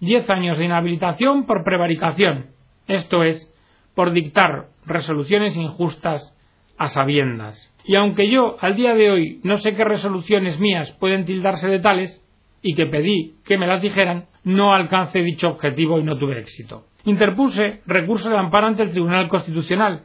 Diez 0.00 0.28
años 0.28 0.58
de 0.58 0.66
inhabilitación 0.66 1.46
por 1.46 1.64
prevaricación. 1.64 2.48
Esto 2.88 3.22
es, 3.24 3.50
por 3.94 4.12
dictar 4.12 4.66
resoluciones 4.84 5.56
injustas 5.56 6.36
a 6.76 6.88
sabiendas. 6.88 7.72
Y 7.86 7.96
aunque 7.96 8.28
yo 8.28 8.58
al 8.60 8.76
día 8.76 8.92
de 8.92 9.10
hoy 9.10 9.40
no 9.42 9.56
sé 9.56 9.74
qué 9.74 9.84
resoluciones 9.84 10.60
mías 10.60 10.94
pueden 11.00 11.24
tildarse 11.24 11.68
de 11.68 11.78
tales, 11.78 12.22
y 12.60 12.74
que 12.74 12.84
pedí 12.84 13.36
que 13.46 13.56
me 13.56 13.66
las 13.66 13.80
dijeran, 13.80 14.26
no 14.44 14.74
alcancé 14.74 15.20
dicho 15.20 15.48
objetivo 15.48 15.98
y 15.98 16.02
no 16.02 16.18
tuve 16.18 16.38
éxito. 16.38 16.84
Interpuse 17.06 17.80
recurso 17.86 18.28
de 18.28 18.36
amparo 18.36 18.66
ante 18.66 18.82
el 18.82 18.90
Tribunal 18.90 19.28
Constitucional, 19.28 20.02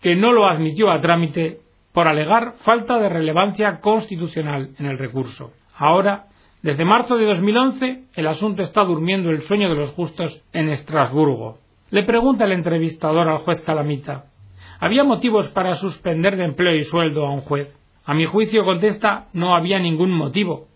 que 0.00 0.16
no 0.16 0.32
lo 0.32 0.46
admitió 0.46 0.90
a 0.90 1.00
trámite 1.00 1.58
por 1.92 2.08
alegar 2.08 2.54
falta 2.60 2.98
de 2.98 3.08
relevancia 3.08 3.80
constitucional 3.80 4.70
en 4.78 4.86
el 4.86 4.98
recurso. 4.98 5.52
Ahora, 5.76 6.26
desde 6.62 6.84
marzo 6.84 7.16
de 7.16 7.26
2011, 7.26 8.04
el 8.14 8.26
asunto 8.26 8.62
está 8.62 8.84
durmiendo 8.84 9.30
el 9.30 9.42
sueño 9.42 9.68
de 9.68 9.76
los 9.76 9.90
justos 9.90 10.42
en 10.52 10.68
Estrasburgo. 10.68 11.58
Le 11.90 12.04
pregunta 12.04 12.44
el 12.44 12.52
entrevistador 12.52 13.28
al 13.28 13.38
juez 13.38 13.62
Calamita 13.62 14.24
¿Había 14.80 15.02
motivos 15.02 15.48
para 15.48 15.74
suspender 15.74 16.36
de 16.36 16.44
empleo 16.44 16.74
y 16.74 16.84
sueldo 16.84 17.26
a 17.26 17.30
un 17.30 17.40
juez? 17.40 17.74
A 18.04 18.14
mi 18.14 18.26
juicio 18.26 18.64
contesta 18.64 19.26
no 19.32 19.56
había 19.56 19.78
ningún 19.80 20.10
motivo. 20.10 20.68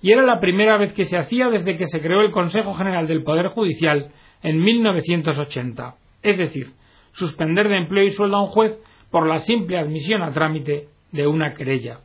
Y 0.00 0.12
era 0.12 0.22
la 0.22 0.40
primera 0.40 0.78
vez 0.78 0.94
que 0.94 1.04
se 1.04 1.18
hacía 1.18 1.50
desde 1.50 1.76
que 1.76 1.86
se 1.86 2.00
creó 2.00 2.22
el 2.22 2.30
Consejo 2.30 2.74
General 2.74 3.06
del 3.06 3.22
Poder 3.22 3.48
Judicial 3.48 4.12
en 4.42 4.62
1980. 4.62 5.94
Es 6.22 6.38
decir, 6.38 6.72
suspender 7.12 7.68
de 7.68 7.78
empleo 7.78 8.04
y 8.04 8.10
sueldo 8.10 8.36
a 8.36 8.42
un 8.42 8.48
juez 8.48 8.78
por 9.10 9.26
la 9.26 9.40
simple 9.40 9.78
admisión 9.78 10.22
a 10.22 10.32
trámite 10.32 10.88
de 11.12 11.26
una 11.26 11.54
querella. 11.54 12.00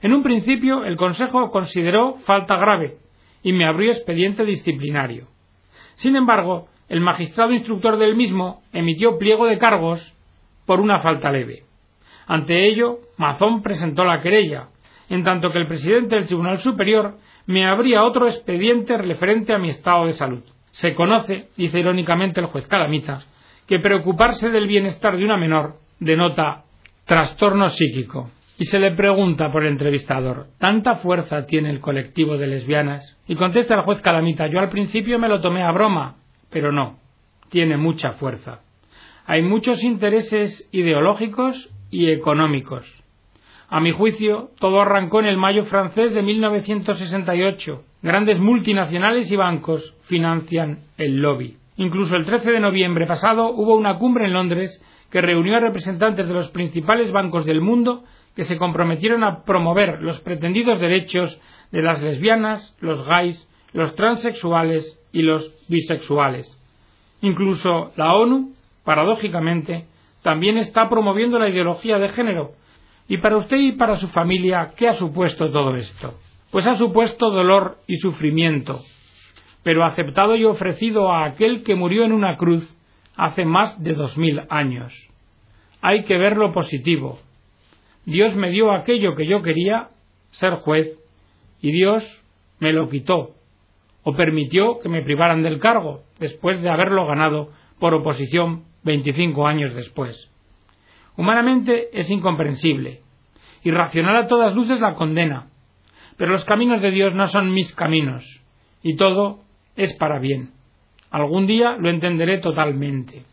En 0.00 0.12
un 0.12 0.22
principio, 0.22 0.84
el 0.84 0.96
Consejo 0.96 1.50
consideró 1.50 2.16
falta 2.24 2.56
grave 2.56 2.96
y 3.42 3.52
me 3.52 3.66
abrió 3.66 3.92
expediente 3.92 4.44
disciplinario. 4.44 5.28
Sin 5.94 6.16
embargo, 6.16 6.68
el 6.88 7.00
magistrado 7.00 7.52
instructor 7.52 7.98
del 7.98 8.16
mismo 8.16 8.62
emitió 8.72 9.18
pliego 9.18 9.46
de 9.46 9.58
cargos 9.58 10.14
por 10.66 10.80
una 10.80 11.00
falta 11.00 11.30
leve. 11.30 11.64
Ante 12.26 12.68
ello, 12.68 12.98
Mazón 13.16 13.62
presentó 13.62 14.04
la 14.04 14.20
querella, 14.20 14.68
en 15.08 15.24
tanto 15.24 15.50
que 15.50 15.58
el 15.58 15.66
presidente 15.66 16.16
del 16.16 16.26
Tribunal 16.26 16.60
Superior 16.60 17.16
me 17.46 17.66
abría 17.66 18.04
otro 18.04 18.28
expediente 18.28 18.96
referente 18.96 19.52
a 19.52 19.58
mi 19.58 19.70
estado 19.70 20.06
de 20.06 20.14
salud. 20.14 20.42
Se 20.70 20.94
conoce, 20.94 21.48
dice 21.56 21.80
irónicamente 21.80 22.40
el 22.40 22.46
juez 22.46 22.66
Calamita, 22.66 23.20
que 23.66 23.78
preocuparse 23.78 24.50
del 24.50 24.66
bienestar 24.66 25.16
de 25.16 25.24
una 25.24 25.36
menor 25.36 25.76
denota 25.98 26.64
trastorno 27.04 27.68
psíquico. 27.68 28.30
Y 28.58 28.64
se 28.64 28.78
le 28.78 28.92
pregunta 28.92 29.50
por 29.50 29.64
el 29.64 29.72
entrevistador, 29.72 30.46
¿tanta 30.58 30.96
fuerza 30.96 31.46
tiene 31.46 31.70
el 31.70 31.80
colectivo 31.80 32.36
de 32.36 32.46
lesbianas? 32.46 33.18
Y 33.26 33.34
contesta 33.34 33.74
el 33.74 33.80
juez 33.82 34.00
Calamita, 34.02 34.46
yo 34.46 34.60
al 34.60 34.68
principio 34.68 35.18
me 35.18 35.28
lo 35.28 35.40
tomé 35.40 35.62
a 35.62 35.72
broma, 35.72 36.16
pero 36.50 36.70
no, 36.70 36.98
tiene 37.50 37.76
mucha 37.76 38.12
fuerza 38.12 38.60
hay 39.26 39.42
muchos 39.42 39.82
intereses 39.82 40.68
ideológicos 40.72 41.70
y 41.90 42.10
económicos. 42.10 42.86
A 43.68 43.80
mi 43.80 43.92
juicio, 43.92 44.50
todo 44.58 44.80
arrancó 44.82 45.20
en 45.20 45.26
el 45.26 45.36
mayo 45.36 45.64
francés 45.66 46.12
de 46.12 46.22
1968. 46.22 47.82
Grandes 48.02 48.38
multinacionales 48.38 49.30
y 49.30 49.36
bancos 49.36 49.94
financian 50.04 50.80
el 50.98 51.16
lobby. 51.22 51.56
Incluso 51.76 52.16
el 52.16 52.26
13 52.26 52.50
de 52.50 52.60
noviembre 52.60 53.06
pasado 53.06 53.50
hubo 53.50 53.74
una 53.74 53.98
cumbre 53.98 54.26
en 54.26 54.34
Londres 54.34 54.82
que 55.10 55.20
reunió 55.20 55.56
a 55.56 55.60
representantes 55.60 56.26
de 56.26 56.34
los 56.34 56.50
principales 56.50 57.12
bancos 57.12 57.44
del 57.44 57.60
mundo 57.60 58.04
que 58.36 58.44
se 58.44 58.56
comprometieron 58.56 59.24
a 59.24 59.44
promover 59.44 60.00
los 60.00 60.20
pretendidos 60.20 60.80
derechos 60.80 61.38
de 61.70 61.82
las 61.82 62.02
lesbianas, 62.02 62.76
los 62.80 63.06
gays, 63.06 63.48
los 63.72 63.94
transexuales 63.94 64.98
y 65.12 65.22
los 65.22 65.52
bisexuales. 65.68 66.58
Incluso 67.20 67.92
la 67.96 68.14
ONU 68.14 68.52
paradójicamente, 68.84 69.86
también 70.22 70.58
está 70.58 70.88
promoviendo 70.88 71.38
la 71.38 71.48
ideología 71.48 71.98
de 71.98 72.08
género. 72.10 72.52
Y 73.08 73.18
para 73.18 73.36
usted 73.36 73.56
y 73.58 73.72
para 73.72 73.96
su 73.96 74.08
familia, 74.08 74.72
¿qué 74.76 74.88
ha 74.88 74.94
supuesto 74.94 75.50
todo 75.50 75.74
esto? 75.76 76.14
Pues 76.50 76.66
ha 76.66 76.76
supuesto 76.76 77.30
dolor 77.30 77.78
y 77.86 77.96
sufrimiento, 77.96 78.80
pero 79.62 79.84
aceptado 79.84 80.36
y 80.36 80.44
ofrecido 80.44 81.12
a 81.12 81.24
aquel 81.24 81.62
que 81.62 81.74
murió 81.74 82.04
en 82.04 82.12
una 82.12 82.36
cruz 82.36 82.68
hace 83.16 83.44
más 83.44 83.80
de 83.82 83.94
dos 83.94 84.16
mil 84.18 84.42
años. 84.48 84.92
Hay 85.80 86.04
que 86.04 86.16
ver 86.16 86.36
lo 86.36 86.52
positivo. 86.52 87.18
Dios 88.04 88.34
me 88.34 88.50
dio 88.50 88.72
aquello 88.72 89.14
que 89.14 89.26
yo 89.26 89.42
quería, 89.42 89.88
ser 90.30 90.54
juez, 90.56 90.98
y 91.60 91.70
Dios 91.72 92.04
me 92.58 92.72
lo 92.72 92.88
quitó, 92.88 93.34
o 94.02 94.14
permitió 94.14 94.78
que 94.80 94.88
me 94.88 95.02
privaran 95.02 95.42
del 95.42 95.60
cargo, 95.60 96.02
después 96.18 96.60
de 96.62 96.70
haberlo 96.70 97.06
ganado 97.06 97.50
por 97.78 97.94
oposición 97.94 98.64
25 98.84 99.46
años 99.46 99.74
después. 99.74 100.28
Humanamente 101.16 101.88
es 101.92 102.10
incomprensible. 102.10 103.00
Irracional 103.64 104.16
a 104.16 104.26
todas 104.26 104.54
luces 104.54 104.80
la 104.80 104.94
condena. 104.94 105.48
Pero 106.16 106.32
los 106.32 106.44
caminos 106.44 106.80
de 106.82 106.90
Dios 106.90 107.14
no 107.14 107.28
son 107.28 107.52
mis 107.52 107.72
caminos. 107.74 108.24
Y 108.82 108.96
todo 108.96 109.40
es 109.76 109.94
para 109.94 110.18
bien. 110.18 110.50
Algún 111.10 111.46
día 111.46 111.76
lo 111.78 111.88
entenderé 111.88 112.38
totalmente. 112.38 113.24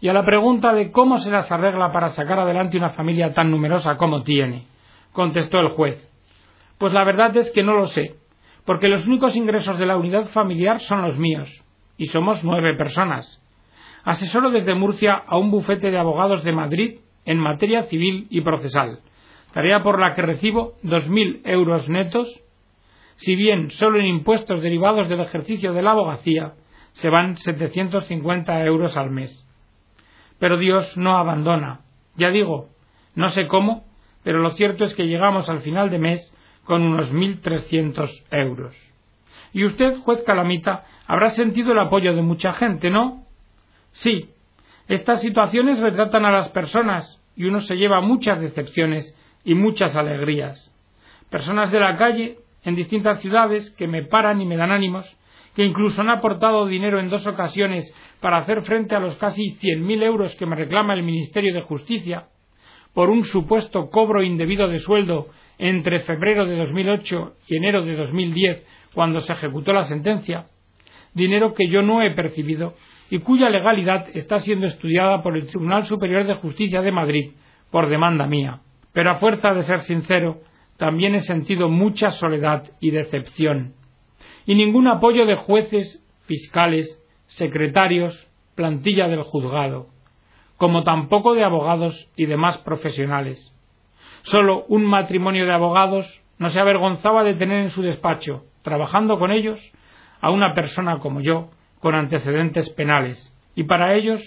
Y 0.00 0.08
a 0.08 0.12
la 0.12 0.24
pregunta 0.24 0.72
de 0.72 0.90
cómo 0.92 1.18
se 1.18 1.30
las 1.30 1.50
arregla 1.50 1.92
para 1.92 2.10
sacar 2.10 2.38
adelante 2.38 2.76
una 2.76 2.90
familia 2.90 3.34
tan 3.34 3.50
numerosa 3.50 3.96
como 3.96 4.22
tiene, 4.22 4.66
contestó 5.12 5.58
el 5.60 5.70
juez. 5.70 6.02
Pues 6.78 6.92
la 6.92 7.04
verdad 7.04 7.36
es 7.36 7.50
que 7.52 7.62
no 7.62 7.74
lo 7.74 7.86
sé, 7.86 8.14
porque 8.64 8.88
los 8.88 9.06
únicos 9.06 9.34
ingresos 9.34 9.78
de 9.78 9.86
la 9.86 9.96
unidad 9.96 10.26
familiar 10.28 10.80
son 10.80 11.02
los 11.02 11.16
míos, 11.16 11.50
y 11.96 12.06
somos 12.06 12.44
nueve 12.44 12.74
personas, 12.76 13.40
Asesoro 14.06 14.50
desde 14.50 14.76
Murcia 14.76 15.14
a 15.26 15.36
un 15.36 15.50
bufete 15.50 15.90
de 15.90 15.98
abogados 15.98 16.44
de 16.44 16.52
Madrid 16.52 16.98
en 17.24 17.38
materia 17.38 17.82
civil 17.84 18.28
y 18.30 18.40
procesal, 18.40 19.00
tarea 19.52 19.82
por 19.82 19.98
la 19.98 20.14
que 20.14 20.22
recibo 20.22 20.74
2.000 20.84 21.40
euros 21.42 21.88
netos, 21.88 22.28
si 23.16 23.36
bien 23.36 23.70
solo 23.70 23.98
en 23.98 24.06
impuestos 24.06 24.62
derivados 24.62 25.08
del 25.08 25.20
ejercicio 25.20 25.72
de 25.72 25.82
la 25.82 25.92
abogacía 25.92 26.52
se 26.92 27.10
van 27.10 27.36
750 27.36 28.64
euros 28.64 28.96
al 28.96 29.10
mes. 29.10 29.44
Pero 30.38 30.56
Dios 30.58 30.96
no 30.96 31.16
abandona. 31.18 31.80
Ya 32.16 32.30
digo, 32.30 32.68
no 33.14 33.30
sé 33.30 33.46
cómo, 33.46 33.84
pero 34.22 34.38
lo 34.38 34.50
cierto 34.50 34.84
es 34.84 34.94
que 34.94 35.06
llegamos 35.06 35.48
al 35.48 35.60
final 35.60 35.90
de 35.90 35.98
mes 35.98 36.32
con 36.64 36.82
unos 36.82 37.10
1.300 37.12 38.10
euros. 38.30 38.74
Y 39.52 39.64
usted, 39.64 39.98
juez 40.00 40.22
Calamita, 40.24 40.84
habrá 41.06 41.30
sentido 41.30 41.72
el 41.72 41.78
apoyo 41.78 42.14
de 42.14 42.22
mucha 42.22 42.52
gente, 42.54 42.90
¿no? 42.90 43.24
Sí, 43.92 44.30
estas 44.88 45.20
situaciones 45.20 45.78
retratan 45.78 46.24
a 46.24 46.32
las 46.32 46.48
personas 46.50 47.20
y 47.36 47.44
uno 47.44 47.60
se 47.62 47.76
lleva 47.76 48.00
muchas 48.00 48.40
decepciones 48.40 49.14
y 49.44 49.54
muchas 49.54 49.96
alegrías. 49.96 50.72
Personas 51.30 51.70
de 51.72 51.80
la 51.80 51.96
calle, 51.96 52.38
en 52.66 52.74
distintas 52.74 53.20
ciudades, 53.20 53.70
que 53.78 53.86
me 53.86 54.02
paran 54.02 54.40
y 54.40 54.44
me 54.44 54.56
dan 54.56 54.72
ánimos, 54.72 55.06
que 55.54 55.64
incluso 55.64 56.02
han 56.02 56.10
aportado 56.10 56.66
dinero 56.66 57.00
en 57.00 57.08
dos 57.08 57.26
ocasiones 57.26 57.90
para 58.20 58.38
hacer 58.38 58.62
frente 58.62 58.94
a 58.94 59.00
los 59.00 59.16
casi 59.16 59.52
cien 59.52 59.86
mil 59.86 60.02
euros 60.02 60.34
que 60.34 60.44
me 60.44 60.56
reclama 60.56 60.92
el 60.92 61.02
Ministerio 61.02 61.54
de 61.54 61.62
Justicia 61.62 62.26
por 62.92 63.08
un 63.08 63.24
supuesto 63.24 63.88
cobro 63.88 64.22
indebido 64.22 64.68
de 64.68 64.80
sueldo 64.80 65.28
entre 65.58 66.00
febrero 66.00 66.44
de 66.44 66.56
2008 66.56 67.36
y 67.46 67.56
enero 67.56 67.84
de 67.84 67.94
2010, 67.94 68.66
cuando 68.94 69.20
se 69.20 69.32
ejecutó 69.32 69.72
la 69.72 69.82
sentencia, 69.82 70.46
dinero 71.14 71.54
que 71.54 71.68
yo 71.68 71.82
no 71.82 72.02
he 72.02 72.10
percibido 72.14 72.74
y 73.10 73.20
cuya 73.20 73.48
legalidad 73.48 74.08
está 74.14 74.40
siendo 74.40 74.66
estudiada 74.66 75.22
por 75.22 75.36
el 75.36 75.46
Tribunal 75.46 75.84
Superior 75.84 76.26
de 76.26 76.34
Justicia 76.34 76.82
de 76.82 76.90
Madrid 76.90 77.30
por 77.70 77.88
demanda 77.88 78.26
mía. 78.26 78.60
Pero 78.92 79.10
a 79.10 79.16
fuerza 79.16 79.54
de 79.54 79.62
ser 79.62 79.80
sincero, 79.80 80.40
también 80.76 81.14
he 81.14 81.20
sentido 81.20 81.68
mucha 81.68 82.10
soledad 82.10 82.70
y 82.80 82.90
decepción, 82.90 83.74
y 84.44 84.54
ningún 84.54 84.88
apoyo 84.88 85.26
de 85.26 85.36
jueces, 85.36 86.02
fiscales, 86.26 87.02
secretarios, 87.26 88.28
plantilla 88.54 89.08
del 89.08 89.22
juzgado, 89.22 89.88
como 90.56 90.84
tampoco 90.84 91.34
de 91.34 91.44
abogados 91.44 92.08
y 92.16 92.26
demás 92.26 92.58
profesionales. 92.58 93.52
Solo 94.22 94.64
un 94.68 94.84
matrimonio 94.84 95.46
de 95.46 95.52
abogados 95.52 96.20
no 96.38 96.50
se 96.50 96.60
avergonzaba 96.60 97.24
de 97.24 97.34
tener 97.34 97.60
en 97.60 97.70
su 97.70 97.82
despacho, 97.82 98.44
trabajando 98.62 99.18
con 99.18 99.30
ellos, 99.30 99.58
a 100.20 100.30
una 100.30 100.54
persona 100.54 100.98
como 100.98 101.20
yo, 101.20 101.50
con 101.80 101.94
antecedentes 101.94 102.70
penales, 102.70 103.32
y 103.54 103.64
para 103.64 103.94
ellos 103.94 104.20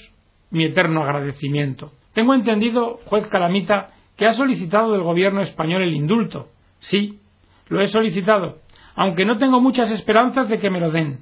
mi 0.52 0.64
eterno 0.64 1.04
agradecimiento. 1.04 1.92
Tengo 2.14 2.34
entendido, 2.34 3.00
juez 3.06 3.28
Calamita, 3.28 3.92
que 4.20 4.28
ha 4.28 4.34
solicitado 4.34 4.92
del 4.92 5.02
gobierno 5.02 5.42
español 5.42 5.82
el 5.82 5.94
indulto. 5.94 6.50
Sí, 6.80 7.22
lo 7.70 7.80
he 7.80 7.88
solicitado, 7.88 8.58
aunque 8.94 9.24
no 9.24 9.38
tengo 9.38 9.62
muchas 9.62 9.90
esperanzas 9.92 10.50
de 10.50 10.60
que 10.60 10.70
me 10.70 10.82
lo 10.82 10.92
den. 10.92 11.22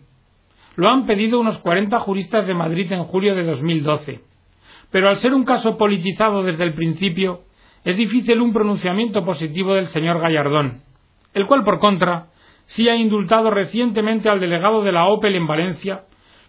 Lo 0.75 0.89
han 0.89 1.05
pedido 1.05 1.39
unos 1.39 1.59
cuarenta 1.59 1.99
juristas 1.99 2.47
de 2.47 2.55
Madrid 2.55 2.91
en 2.91 3.03
julio 3.03 3.35
de 3.35 3.43
2012. 3.43 4.21
Pero 4.89 5.09
al 5.09 5.17
ser 5.17 5.35
un 5.35 5.45
caso 5.45 5.77
politizado 5.77 6.41
desde 6.41 6.63
el 6.63 6.73
principio, 6.73 7.41
es 7.83 7.95
difícil 7.97 8.41
un 8.41 8.51
pronunciamiento 8.51 9.23
positivo 9.23 9.75
del 9.75 9.87
señor 9.89 10.19
Gallardón, 10.19 10.81
el 11.35 11.45
cual, 11.45 11.63
por 11.63 11.77
contra, 11.77 12.29
sí 12.65 12.89
ha 12.89 12.95
indultado 12.95 13.51
recientemente 13.51 14.27
al 14.27 14.39
delegado 14.39 14.81
de 14.81 14.91
la 14.91 15.05
Opel 15.05 15.35
en 15.35 15.45
Valencia, 15.45 16.05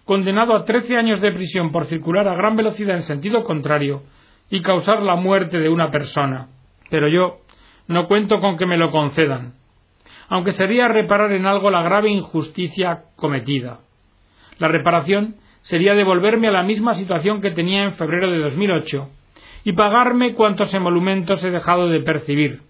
condenado 0.06 0.56
a 0.56 0.64
trece 0.64 0.96
años 0.96 1.20
de 1.20 1.30
prisión 1.30 1.72
por 1.72 1.84
circular 1.84 2.26
a 2.26 2.36
gran 2.36 2.56
velocidad 2.56 2.96
en 2.96 3.02
sentido 3.02 3.44
contrario 3.44 4.04
y 4.50 4.60
causar 4.60 5.02
la 5.02 5.16
muerte 5.16 5.58
de 5.58 5.68
una 5.68 5.90
persona. 5.90 6.48
Pero 6.90 7.08
yo 7.08 7.38
no 7.86 8.06
cuento 8.06 8.40
con 8.40 8.56
que 8.56 8.66
me 8.66 8.78
lo 8.78 8.90
concedan, 8.90 9.54
aunque 10.28 10.52
sería 10.52 10.88
reparar 10.88 11.32
en 11.32 11.46
algo 11.46 11.70
la 11.70 11.82
grave 11.82 12.10
injusticia 12.10 13.04
cometida. 13.16 13.80
La 14.58 14.68
reparación 14.68 15.36
sería 15.60 15.94
devolverme 15.94 16.48
a 16.48 16.52
la 16.52 16.62
misma 16.62 16.94
situación 16.94 17.40
que 17.40 17.50
tenía 17.50 17.84
en 17.84 17.94
febrero 17.94 18.30
de 18.30 18.38
2008 18.38 19.08
y 19.64 19.72
pagarme 19.72 20.34
cuantos 20.34 20.72
emolumentos 20.74 21.42
he 21.44 21.50
dejado 21.50 21.88
de 21.88 22.00
percibir, 22.00 22.62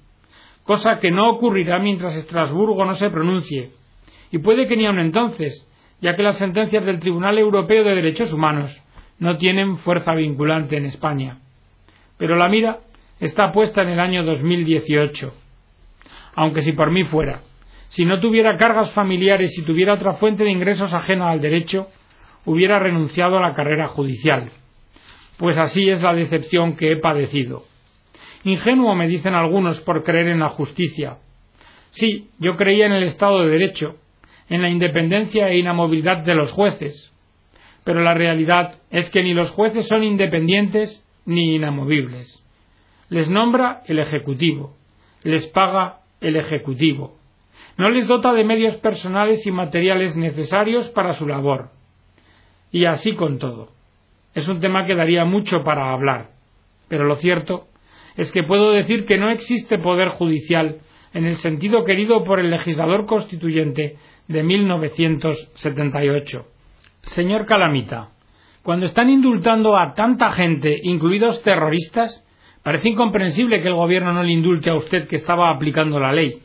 cosa 0.65 0.99
que 0.99 1.11
no 1.11 1.31
ocurrirá 1.31 1.79
mientras 1.79 2.17
Estrasburgo 2.17 2.85
no 2.85 2.97
se 2.97 3.11
pronuncie, 3.11 3.71
y 4.31 4.39
puede 4.39 4.67
que 4.67 4.77
ni 4.77 4.87
aun 4.87 4.99
entonces, 4.99 5.67
ya 6.01 6.15
que 6.15 6.23
las 6.23 6.37
sentencias 6.37 6.85
del 6.85 7.01
Tribunal 7.01 7.39
Europeo 7.39 7.85
de 7.85 7.95
Derechos 7.95 8.33
Humanos 8.33 8.83
no 9.19 9.37
tienen 9.37 9.79
fuerza 9.79 10.15
vinculante 10.15 10.77
en 10.77 10.87
España. 10.87 11.39
Pero 12.19 12.37
la 12.37 12.49
mira 12.49 12.81
está 13.21 13.53
puesta 13.53 13.83
en 13.83 13.89
el 13.89 14.01
año 14.01 14.25
2018. 14.25 15.33
Aunque 16.35 16.61
si 16.63 16.73
por 16.73 16.91
mí 16.91 17.05
fuera, 17.05 17.41
si 17.89 18.05
no 18.05 18.21
tuviera 18.21 18.59
cargas 18.59 18.93
familiares 18.93 19.57
y 19.57 19.63
tuviera 19.63 19.95
otra 19.95 20.15
fuente 20.15 20.45
de 20.45 20.51
ingresos 20.51 20.93
ajena 20.93 21.31
al 21.31 21.41
derecho, 21.41 21.89
hubiera 22.45 22.79
renunciado 22.79 23.39
a 23.39 23.43
la 23.43 23.55
carrera 23.55 23.89
judicial. 23.89 24.51
Pues 25.39 25.57
así 25.57 25.89
es 25.89 26.03
la 26.03 26.15
decepción 26.15 26.77
que 26.77 26.93
he 26.93 26.97
padecido. 26.97 27.65
Ingenuo 28.45 28.95
me 28.95 29.09
dicen 29.09 29.35
algunos 29.35 29.81
por 29.81 30.03
creer 30.05 30.29
en 30.29 30.41
la 30.41 30.49
justicia. 30.49 31.19
Sí, 31.91 32.31
yo 32.39 32.57
creía 32.57 32.87
en 32.87 32.93
el 32.93 33.05
Estado 33.05 33.41
de 33.41 33.49
Derecho, 33.49 33.97
en 34.49 34.63
la 34.63 34.69
independencia 34.69 35.49
e 35.49 35.59
inamovilidad 35.59 36.19
de 36.19 36.35
los 36.35 36.53
jueces. 36.53 37.13
Pero 37.85 38.01
la 38.03 38.15
realidad 38.15 38.79
es 38.91 39.09
que 39.11 39.23
ni 39.23 39.35
los 39.35 39.51
jueces 39.51 39.87
son 39.87 40.05
independientes 40.05 41.05
ni 41.29 41.55
inamovibles. 41.55 42.43
Les 43.11 43.29
nombra 43.29 43.83
el 43.87 43.99
Ejecutivo, 43.99 44.75
les 45.23 45.47
paga 45.47 45.99
el 46.23 46.37
Ejecutivo. 46.37 47.19
No 47.77 47.91
les 47.91 48.07
dota 48.09 48.33
de 48.33 48.45
medios 48.45 48.77
personales 48.77 49.47
y 49.47 49.51
materiales 49.51 50.17
necesarios 50.17 50.89
para 50.89 51.13
su 51.13 51.27
labor. 51.27 51.69
Y 52.73 52.87
así 52.87 53.15
con 53.15 53.39
todo. 53.39 53.69
Es 54.35 54.49
un 54.49 54.61
tema 54.61 54.87
que 54.87 54.95
daría 54.95 55.27
mucho 55.27 55.63
para 55.65 55.93
hablar, 55.93 56.31
pero 56.89 57.05
lo 57.05 57.17
cierto 57.17 57.67
es 58.17 58.33
que 58.33 58.43
puedo 58.43 58.73
decir 58.73 59.05
que 59.05 59.19
no 59.19 59.29
existe 59.31 59.77
poder 59.79 60.09
judicial 60.09 60.79
en 61.13 61.27
el 61.27 61.37
sentido 61.37 61.85
querido 61.85 62.25
por 62.25 62.41
el 62.41 62.49
legislador 62.51 63.05
constituyente 63.05 63.99
de 64.29 64.43
1978. 64.43 66.47
Señor 67.03 67.45
Calamita, 67.45 68.09
cuando 68.69 68.85
están 68.85 69.09
indultando 69.09 69.79
a 69.79 69.95
tanta 69.95 70.29
gente, 70.29 70.79
incluidos 70.83 71.43
terroristas, 71.43 72.23
parece 72.63 72.91
incomprensible 72.91 73.63
que 73.63 73.69
el 73.69 73.75
gobierno 73.75 74.13
no 74.13 74.23
le 74.23 74.31
indulte 74.31 74.69
a 74.69 74.75
usted 74.75 75.09
que 75.09 75.17
estaba 75.17 75.49
aplicando 75.49 75.99
la 75.99 76.13
ley. 76.13 76.43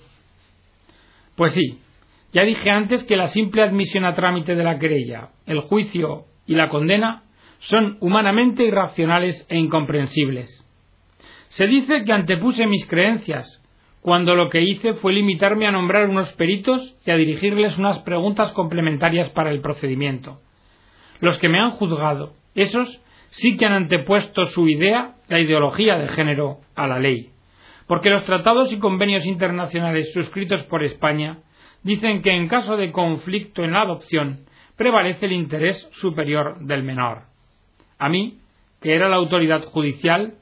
Pues 1.36 1.52
sí, 1.52 1.82
ya 2.32 2.44
dije 2.44 2.70
antes 2.70 3.04
que 3.04 3.18
la 3.18 3.28
simple 3.28 3.62
admisión 3.62 4.06
a 4.06 4.16
trámite 4.16 4.56
de 4.56 4.64
la 4.64 4.80
querella, 4.80 5.32
el 5.46 5.60
juicio 5.64 6.24
y 6.48 6.56
la 6.56 6.70
condena 6.70 7.24
son 7.60 7.98
humanamente 8.00 8.64
irracionales 8.64 9.46
e 9.50 9.58
incomprensibles. 9.58 10.66
Se 11.50 11.68
dice 11.68 12.06
que 12.06 12.14
antepuse 12.14 12.68
mis 12.68 12.86
creencias, 12.86 13.62
cuando 14.00 14.34
lo 14.34 14.48
que 14.48 14.62
hice 14.62 14.94
fue 14.94 15.12
limitarme 15.12 15.68
a 15.68 15.74
nombrar 15.74 16.08
unos 16.08 16.32
peritos 16.36 16.96
y 17.06 17.12
a 17.12 17.18
dirigirles 17.18 17.78
unas 17.78 18.00
preguntas 18.04 18.54
complementarias 18.54 19.30
para 19.32 19.52
el 19.52 19.60
procedimiento 19.60 20.40
los 21.24 21.40
que 21.40 21.48
me 21.48 21.58
han 21.58 21.72
juzgado, 21.72 22.34
esos 22.54 23.02
sí 23.30 23.56
que 23.56 23.66
han 23.66 23.72
antepuesto 23.72 24.46
su 24.46 24.68
idea, 24.68 25.16
la 25.30 25.40
ideología 25.40 25.98
de 25.98 26.10
género, 26.10 26.58
a 26.76 26.86
la 26.86 27.00
ley. 27.00 27.30
Porque 27.88 28.10
los 28.10 28.26
tratados 28.26 28.74
y 28.74 28.78
convenios 28.78 29.26
internacionales 29.26 30.12
suscritos 30.14 30.64
por 30.64 30.84
España 30.84 31.38
dicen 31.82 32.22
que 32.22 32.32
en 32.32 32.50
caso 32.50 32.76
de 32.76 32.92
conflicto 32.92 33.64
en 33.64 33.72
la 33.72 33.84
adopción 33.84 34.40
prevalece 34.76 35.28
el 35.28 35.32
interés 35.32 35.90
superior 35.94 36.60
del 36.60 36.84
menor. 36.84 37.22
A 38.00 38.10
mí, 38.10 38.40
que 38.82 38.94
era 38.94 39.08
la 39.08 39.16
autoridad 39.16 39.64
judicial, 39.64 40.34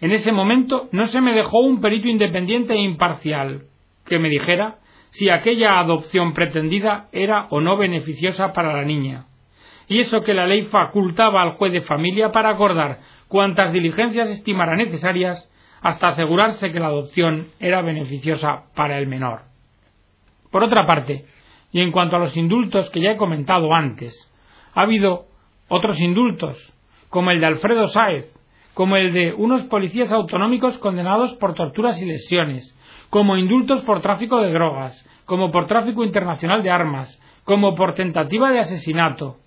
en 0.00 0.12
ese 0.12 0.30
momento 0.30 0.88
no 0.92 1.08
se 1.08 1.20
me 1.20 1.32
dejó 1.34 1.58
un 1.58 1.80
perito 1.80 2.06
independiente 2.06 2.74
e 2.74 2.82
imparcial 2.82 3.64
que 4.06 4.20
me 4.20 4.28
dijera 4.28 4.76
si 5.10 5.30
aquella 5.30 5.80
adopción 5.80 6.32
pretendida 6.32 7.08
era 7.10 7.48
o 7.50 7.60
no 7.60 7.76
beneficiosa 7.76 8.52
para 8.52 8.72
la 8.72 8.84
niña, 8.84 9.24
y 9.88 10.00
eso 10.00 10.22
que 10.22 10.34
la 10.34 10.46
ley 10.46 10.66
facultaba 10.66 11.42
al 11.42 11.52
juez 11.52 11.72
de 11.72 11.82
familia 11.82 12.30
para 12.30 12.50
acordar 12.50 13.00
cuantas 13.26 13.72
diligencias 13.72 14.28
estimara 14.28 14.76
necesarias 14.76 15.50
hasta 15.80 16.08
asegurarse 16.08 16.72
que 16.72 16.80
la 16.80 16.88
adopción 16.88 17.46
era 17.58 17.82
beneficiosa 17.82 18.64
para 18.74 18.98
el 18.98 19.06
menor. 19.06 19.42
Por 20.50 20.64
otra 20.64 20.86
parte, 20.86 21.24
y 21.72 21.80
en 21.80 21.92
cuanto 21.92 22.16
a 22.16 22.18
los 22.18 22.36
indultos 22.36 22.90
que 22.90 23.00
ya 23.00 23.12
he 23.12 23.16
comentado 23.16 23.74
antes, 23.74 24.14
ha 24.74 24.82
habido 24.82 25.26
otros 25.68 26.00
indultos, 26.00 26.56
como 27.08 27.30
el 27.30 27.40
de 27.40 27.46
Alfredo 27.46 27.86
Sáez, 27.88 28.32
como 28.74 28.96
el 28.96 29.12
de 29.12 29.32
unos 29.34 29.62
policías 29.64 30.12
autonómicos 30.12 30.78
condenados 30.78 31.34
por 31.34 31.54
torturas 31.54 32.00
y 32.00 32.06
lesiones, 32.06 32.74
como 33.10 33.36
indultos 33.36 33.82
por 33.82 34.00
tráfico 34.00 34.40
de 34.40 34.52
drogas, 34.52 35.06
como 35.24 35.50
por 35.50 35.66
tráfico 35.66 36.04
internacional 36.04 36.62
de 36.62 36.70
armas, 36.70 37.20
como 37.44 37.74
por 37.74 37.94
tentativa 37.94 38.50
de 38.50 38.60
asesinato, 38.60 39.38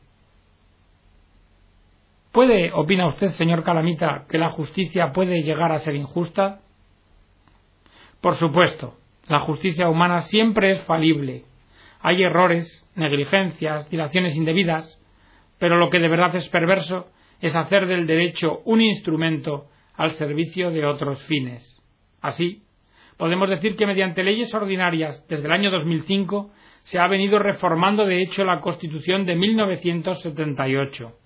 ¿Puede, 2.32 2.72
opina 2.72 3.08
usted, 3.08 3.32
señor 3.32 3.64
Calamita, 3.64 4.26
que 4.30 4.38
la 4.38 4.52
justicia 4.52 5.12
puede 5.12 5.44
llegar 5.44 5.74
a 5.74 5.80
ser 5.80 5.96
injusta? 5.96 6.62
Por 8.22 8.38
supuesto, 8.38 8.96
la 9.28 9.42
justicia 9.42 9.90
humana 9.90 10.22
siempre 10.22 10.72
es 10.72 10.82
falible. 10.84 11.44
Hay 12.00 12.24
errores, 12.24 12.88
negligencias, 12.96 13.90
dilaciones 13.90 14.38
indebidas, 14.38 14.98
pero 15.60 15.76
lo 15.76 15.90
que 15.90 16.00
de 16.00 16.08
verdad 16.08 16.34
es 16.38 16.48
perverso 16.48 17.08
es 17.42 17.54
hacer 17.54 17.86
del 17.86 18.08
derecho 18.08 18.62
un 18.64 18.80
instrumento 18.80 19.66
al 19.96 20.14
servicio 20.14 20.72
de 20.72 20.86
otros 20.86 21.22
fines. 21.24 21.82
Así, 22.22 22.64
podemos 23.18 23.50
decir 23.50 23.76
que 23.76 23.86
mediante 23.86 24.24
leyes 24.24 24.54
ordinarias 24.54 25.26
desde 25.28 25.48
el 25.48 25.52
año 25.52 25.70
2005 25.70 26.50
se 26.84 26.98
ha 26.98 27.08
venido 27.08 27.40
reformando 27.40 28.06
de 28.06 28.22
hecho 28.22 28.46
la 28.46 28.62
Constitución 28.62 29.26
de 29.26 29.36
1978 29.36 31.18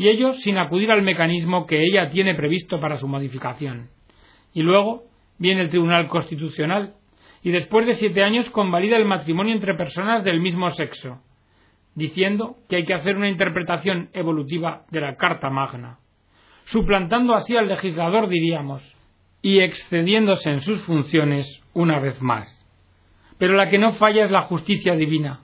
y 0.00 0.08
ello 0.08 0.32
sin 0.32 0.56
acudir 0.56 0.90
al 0.90 1.02
mecanismo 1.02 1.66
que 1.66 1.84
ella 1.84 2.08
tiene 2.08 2.34
previsto 2.34 2.80
para 2.80 2.96
su 2.96 3.06
modificación. 3.06 3.90
Y 4.54 4.62
luego 4.62 5.02
viene 5.36 5.60
el 5.60 5.68
Tribunal 5.68 6.08
Constitucional, 6.08 6.94
y 7.42 7.50
después 7.50 7.86
de 7.86 7.96
siete 7.96 8.24
años 8.24 8.48
convalida 8.48 8.96
el 8.96 9.04
matrimonio 9.04 9.52
entre 9.54 9.74
personas 9.74 10.24
del 10.24 10.40
mismo 10.40 10.70
sexo, 10.70 11.20
diciendo 11.94 12.56
que 12.66 12.76
hay 12.76 12.86
que 12.86 12.94
hacer 12.94 13.18
una 13.18 13.28
interpretación 13.28 14.08
evolutiva 14.14 14.86
de 14.90 15.02
la 15.02 15.16
Carta 15.16 15.50
Magna, 15.50 15.98
suplantando 16.64 17.34
así 17.34 17.54
al 17.58 17.68
legislador, 17.68 18.30
diríamos, 18.30 18.82
y 19.42 19.60
excediéndose 19.60 20.48
en 20.48 20.62
sus 20.62 20.80
funciones 20.84 21.60
una 21.74 21.98
vez 21.98 22.18
más. 22.22 22.48
Pero 23.36 23.52
la 23.52 23.68
que 23.68 23.76
no 23.76 23.92
falla 23.92 24.24
es 24.24 24.30
la 24.30 24.44
justicia 24.44 24.96
divina. 24.96 25.40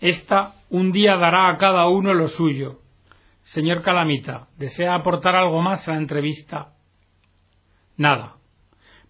Esta 0.00 0.56
un 0.70 0.90
día 0.90 1.16
dará 1.18 1.50
a 1.50 1.56
cada 1.56 1.86
uno 1.86 2.14
lo 2.14 2.26
suyo, 2.26 2.81
Señor 3.44 3.82
Calamita, 3.82 4.48
¿desea 4.56 4.94
aportar 4.94 5.34
algo 5.36 5.60
más 5.60 5.86
a 5.88 5.92
la 5.92 5.98
entrevista? 5.98 6.72
Nada. 7.96 8.36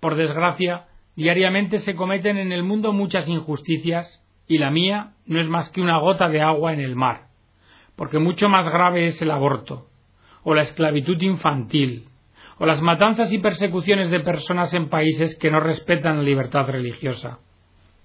Por 0.00 0.16
desgracia, 0.16 0.86
Diariamente 1.14 1.78
se 1.80 1.94
cometen 1.94 2.38
en 2.38 2.52
el 2.52 2.62
mundo 2.62 2.92
muchas 2.92 3.28
injusticias 3.28 4.22
y 4.48 4.58
la 4.58 4.70
mía 4.70 5.12
no 5.26 5.40
es 5.40 5.48
más 5.48 5.70
que 5.70 5.82
una 5.82 5.98
gota 5.98 6.28
de 6.28 6.40
agua 6.40 6.72
en 6.72 6.80
el 6.80 6.96
mar, 6.96 7.26
porque 7.96 8.18
mucho 8.18 8.48
más 8.48 8.70
grave 8.70 9.04
es 9.04 9.20
el 9.20 9.30
aborto, 9.30 9.88
o 10.42 10.54
la 10.54 10.62
esclavitud 10.62 11.20
infantil, 11.20 12.06
o 12.58 12.64
las 12.64 12.80
matanzas 12.80 13.30
y 13.32 13.38
persecuciones 13.38 14.10
de 14.10 14.20
personas 14.20 14.72
en 14.72 14.88
países 14.88 15.38
que 15.38 15.50
no 15.50 15.60
respetan 15.60 16.16
la 16.16 16.22
libertad 16.22 16.66
religiosa. 16.66 17.40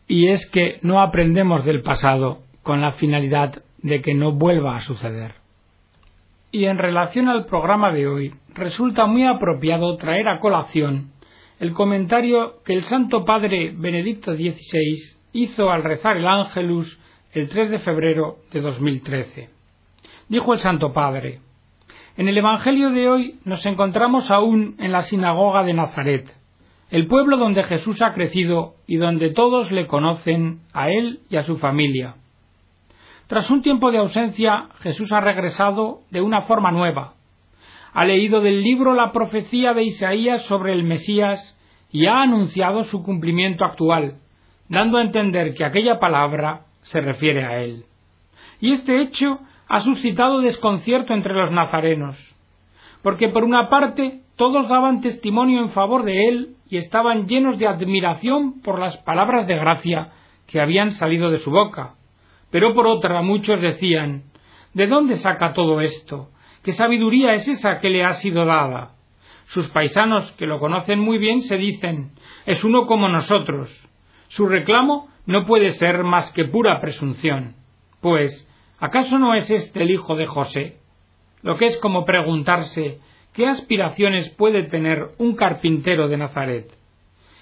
Y 0.06 0.28
es 0.28 0.46
que 0.50 0.80
no 0.82 1.02
aprendemos 1.02 1.64
del 1.64 1.82
pasado 1.82 2.40
con 2.62 2.82
la 2.82 2.94
finalidad 2.94 3.64
de 3.78 4.02
que 4.02 4.14
no 4.14 4.34
vuelva 4.34 4.76
a 4.76 4.82
suceder. 4.82 5.36
Y 6.52 6.66
en 6.66 6.78
relación 6.78 7.28
al 7.28 7.46
programa 7.46 7.92
de 7.92 8.08
hoy, 8.08 8.34
resulta 8.54 9.06
muy 9.06 9.26
apropiado 9.26 9.98
traer 9.98 10.30
a 10.30 10.40
colación 10.40 11.12
el 11.60 11.74
comentario 11.74 12.62
que 12.64 12.74
el 12.74 12.84
Santo 12.84 13.26
Padre 13.26 13.74
Benedicto 13.76 14.34
XVI 14.34 15.18
hizo 15.34 15.72
al 15.72 15.84
rezar 15.84 16.18
el 16.18 16.28
Ángelus 16.28 17.00
el 17.34 17.50
3 17.50 17.72
de 17.72 17.80
febrero 17.80 18.38
de 18.52 18.62
2013. 18.62 19.50
Dijo 20.30 20.54
el 20.54 20.60
Santo 20.60 20.94
Padre, 20.94 21.40
en 22.16 22.28
el 22.28 22.38
Evangelio 22.38 22.92
de 22.92 23.10
hoy 23.10 23.40
nos 23.44 23.66
encontramos 23.66 24.32
aún 24.32 24.76
en 24.80 24.92
la 24.92 25.04
sinagoga 25.04 25.64
de 25.64 25.74
Nazaret, 25.74 26.34
el 26.90 27.08
pueblo 27.08 27.38
donde 27.38 27.64
Jesús 27.64 28.02
ha 28.02 28.14
crecido 28.14 28.76
y 28.88 28.98
donde 28.98 29.32
todos 29.32 29.72
le 29.72 29.88
conocen 29.88 30.62
a 30.74 30.90
él 30.90 31.20
y 31.30 31.38
a 31.38 31.44
su 31.44 31.58
familia. 31.58 32.16
Tras 33.28 33.52
un 33.52 33.62
tiempo 33.62 33.92
de 33.92 33.98
ausencia, 33.98 34.70
Jesús 34.80 35.12
ha 35.12 35.20
regresado 35.20 36.04
de 36.12 36.22
una 36.22 36.44
forma 36.44 36.72
nueva. 36.72 37.16
Ha 37.94 38.06
leído 38.06 38.40
del 38.40 38.62
libro 38.62 38.94
la 38.94 39.12
profecía 39.12 39.74
de 39.74 39.84
Isaías 39.84 40.44
sobre 40.44 40.72
el 40.72 40.86
Mesías 40.86 41.58
y 41.92 42.06
ha 42.06 42.22
anunciado 42.22 42.86
su 42.86 43.04
cumplimiento 43.04 43.66
actual, 43.66 44.20
dando 44.70 44.98
a 44.98 45.02
entender 45.02 45.54
que 45.56 45.66
aquella 45.66 46.00
palabra 46.00 46.68
se 46.84 47.02
refiere 47.02 47.44
a 47.44 47.62
él. 47.62 47.84
Y 48.62 48.72
este 48.72 49.02
hecho 49.02 49.40
ha 49.68 49.82
suscitado 49.82 50.40
desconcierto 50.40 51.14
entre 51.14 51.34
los 51.34 51.52
nazarenos, 51.52 52.18
porque 53.02 53.28
por 53.28 53.44
una 53.44 53.68
parte 53.68 54.22
todos 54.38 54.70
daban 54.70 55.02
testimonio 55.02 55.60
en 55.60 55.72
favor 55.72 56.04
de 56.04 56.30
él 56.30 56.56
y 56.70 56.78
estaban 56.78 57.28
llenos 57.28 57.60
de 57.60 57.68
admiración 57.68 58.62
por 58.62 58.80
las 58.80 58.96
palabras 59.00 59.48
de 59.48 59.58
gracia 59.58 60.14
que 60.46 60.62
habían 60.62 60.92
salido 60.92 61.30
de 61.30 61.40
su 61.40 61.52
boca, 61.52 61.97
pero 62.52 62.74
por 62.74 62.88
otra 62.88 63.22
muchos 63.22 63.62
decían 63.62 64.24
¿De 64.74 64.88
dónde 64.88 65.16
saca 65.16 65.54
todo 65.54 65.82
esto? 65.82 66.30
¿Qué 66.64 66.74
sabiduría 66.74 67.34
es 67.34 67.48
esa 67.48 67.78
que 67.78 67.90
le 67.90 68.04
ha 68.04 68.14
sido 68.14 68.46
dada? 68.46 68.92
Sus 69.48 69.70
paisanos, 69.70 70.32
que 70.34 70.46
lo 70.46 70.60
conocen 70.60 71.00
muy 71.00 71.18
bien, 71.18 71.42
se 71.42 71.58
dicen 71.58 72.12
es 72.46 72.64
uno 72.64 72.86
como 72.86 73.10
nosotros. 73.10 73.70
Su 74.28 74.46
reclamo 74.46 75.08
no 75.26 75.46
puede 75.46 75.72
ser 75.72 76.04
más 76.04 76.32
que 76.32 76.46
pura 76.46 76.80
presunción. 76.80 77.56
Pues, 78.02 78.48
¿acaso 78.80 79.18
no 79.18 79.34
es 79.34 79.50
este 79.50 79.82
el 79.84 79.92
hijo 79.92 80.16
de 80.16 80.28
José? 80.28 80.78
Lo 81.42 81.58
que 81.58 81.66
es 81.66 81.78
como 81.78 82.06
preguntarse 82.06 83.00
¿qué 83.34 83.48
aspiraciones 83.48 84.30
puede 84.32 84.64
tener 84.64 85.10
un 85.18 85.36
carpintero 85.36 86.08
de 86.08 86.18
Nazaret? 86.18 86.72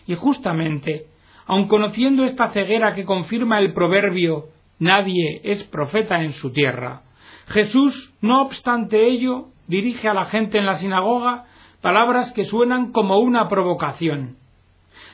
Y 0.07 0.15
justamente, 0.15 1.07
aun 1.45 1.67
conociendo 1.67 2.23
esta 2.23 2.49
ceguera 2.51 2.93
que 2.95 3.05
confirma 3.05 3.59
el 3.59 3.73
proverbio 3.73 4.49
nadie 4.79 5.41
es 5.43 5.63
profeta 5.63 6.21
en 6.21 6.33
su 6.33 6.51
tierra, 6.51 7.01
Jesús, 7.47 8.13
no 8.21 8.41
obstante 8.41 9.07
ello, 9.07 9.49
dirige 9.67 10.07
a 10.07 10.13
la 10.13 10.25
gente 10.25 10.57
en 10.57 10.65
la 10.65 10.75
sinagoga 10.75 11.45
palabras 11.81 12.31
que 12.33 12.45
suenan 12.45 12.91
como 12.91 13.19
una 13.19 13.47
provocación. 13.47 14.37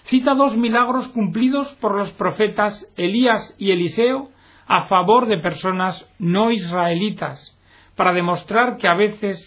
Cita 0.04 0.34
dos 0.36 0.56
milagros 0.56 1.10
cumplidos 1.10 1.67
por 1.82 1.95
los 1.95 2.12
profetas 2.13 2.88
Elías 2.95 3.56
y 3.58 3.71
Eliseo 3.71 4.30
a 4.67 4.84
favor 4.84 5.28
de 5.28 5.39
personas 5.39 6.08
no 6.17 6.52
israelitas, 6.52 7.58
para 7.95 8.13
demostrar 8.13 8.78
que 8.78 8.88
a 8.88 8.95
veces 8.95 9.38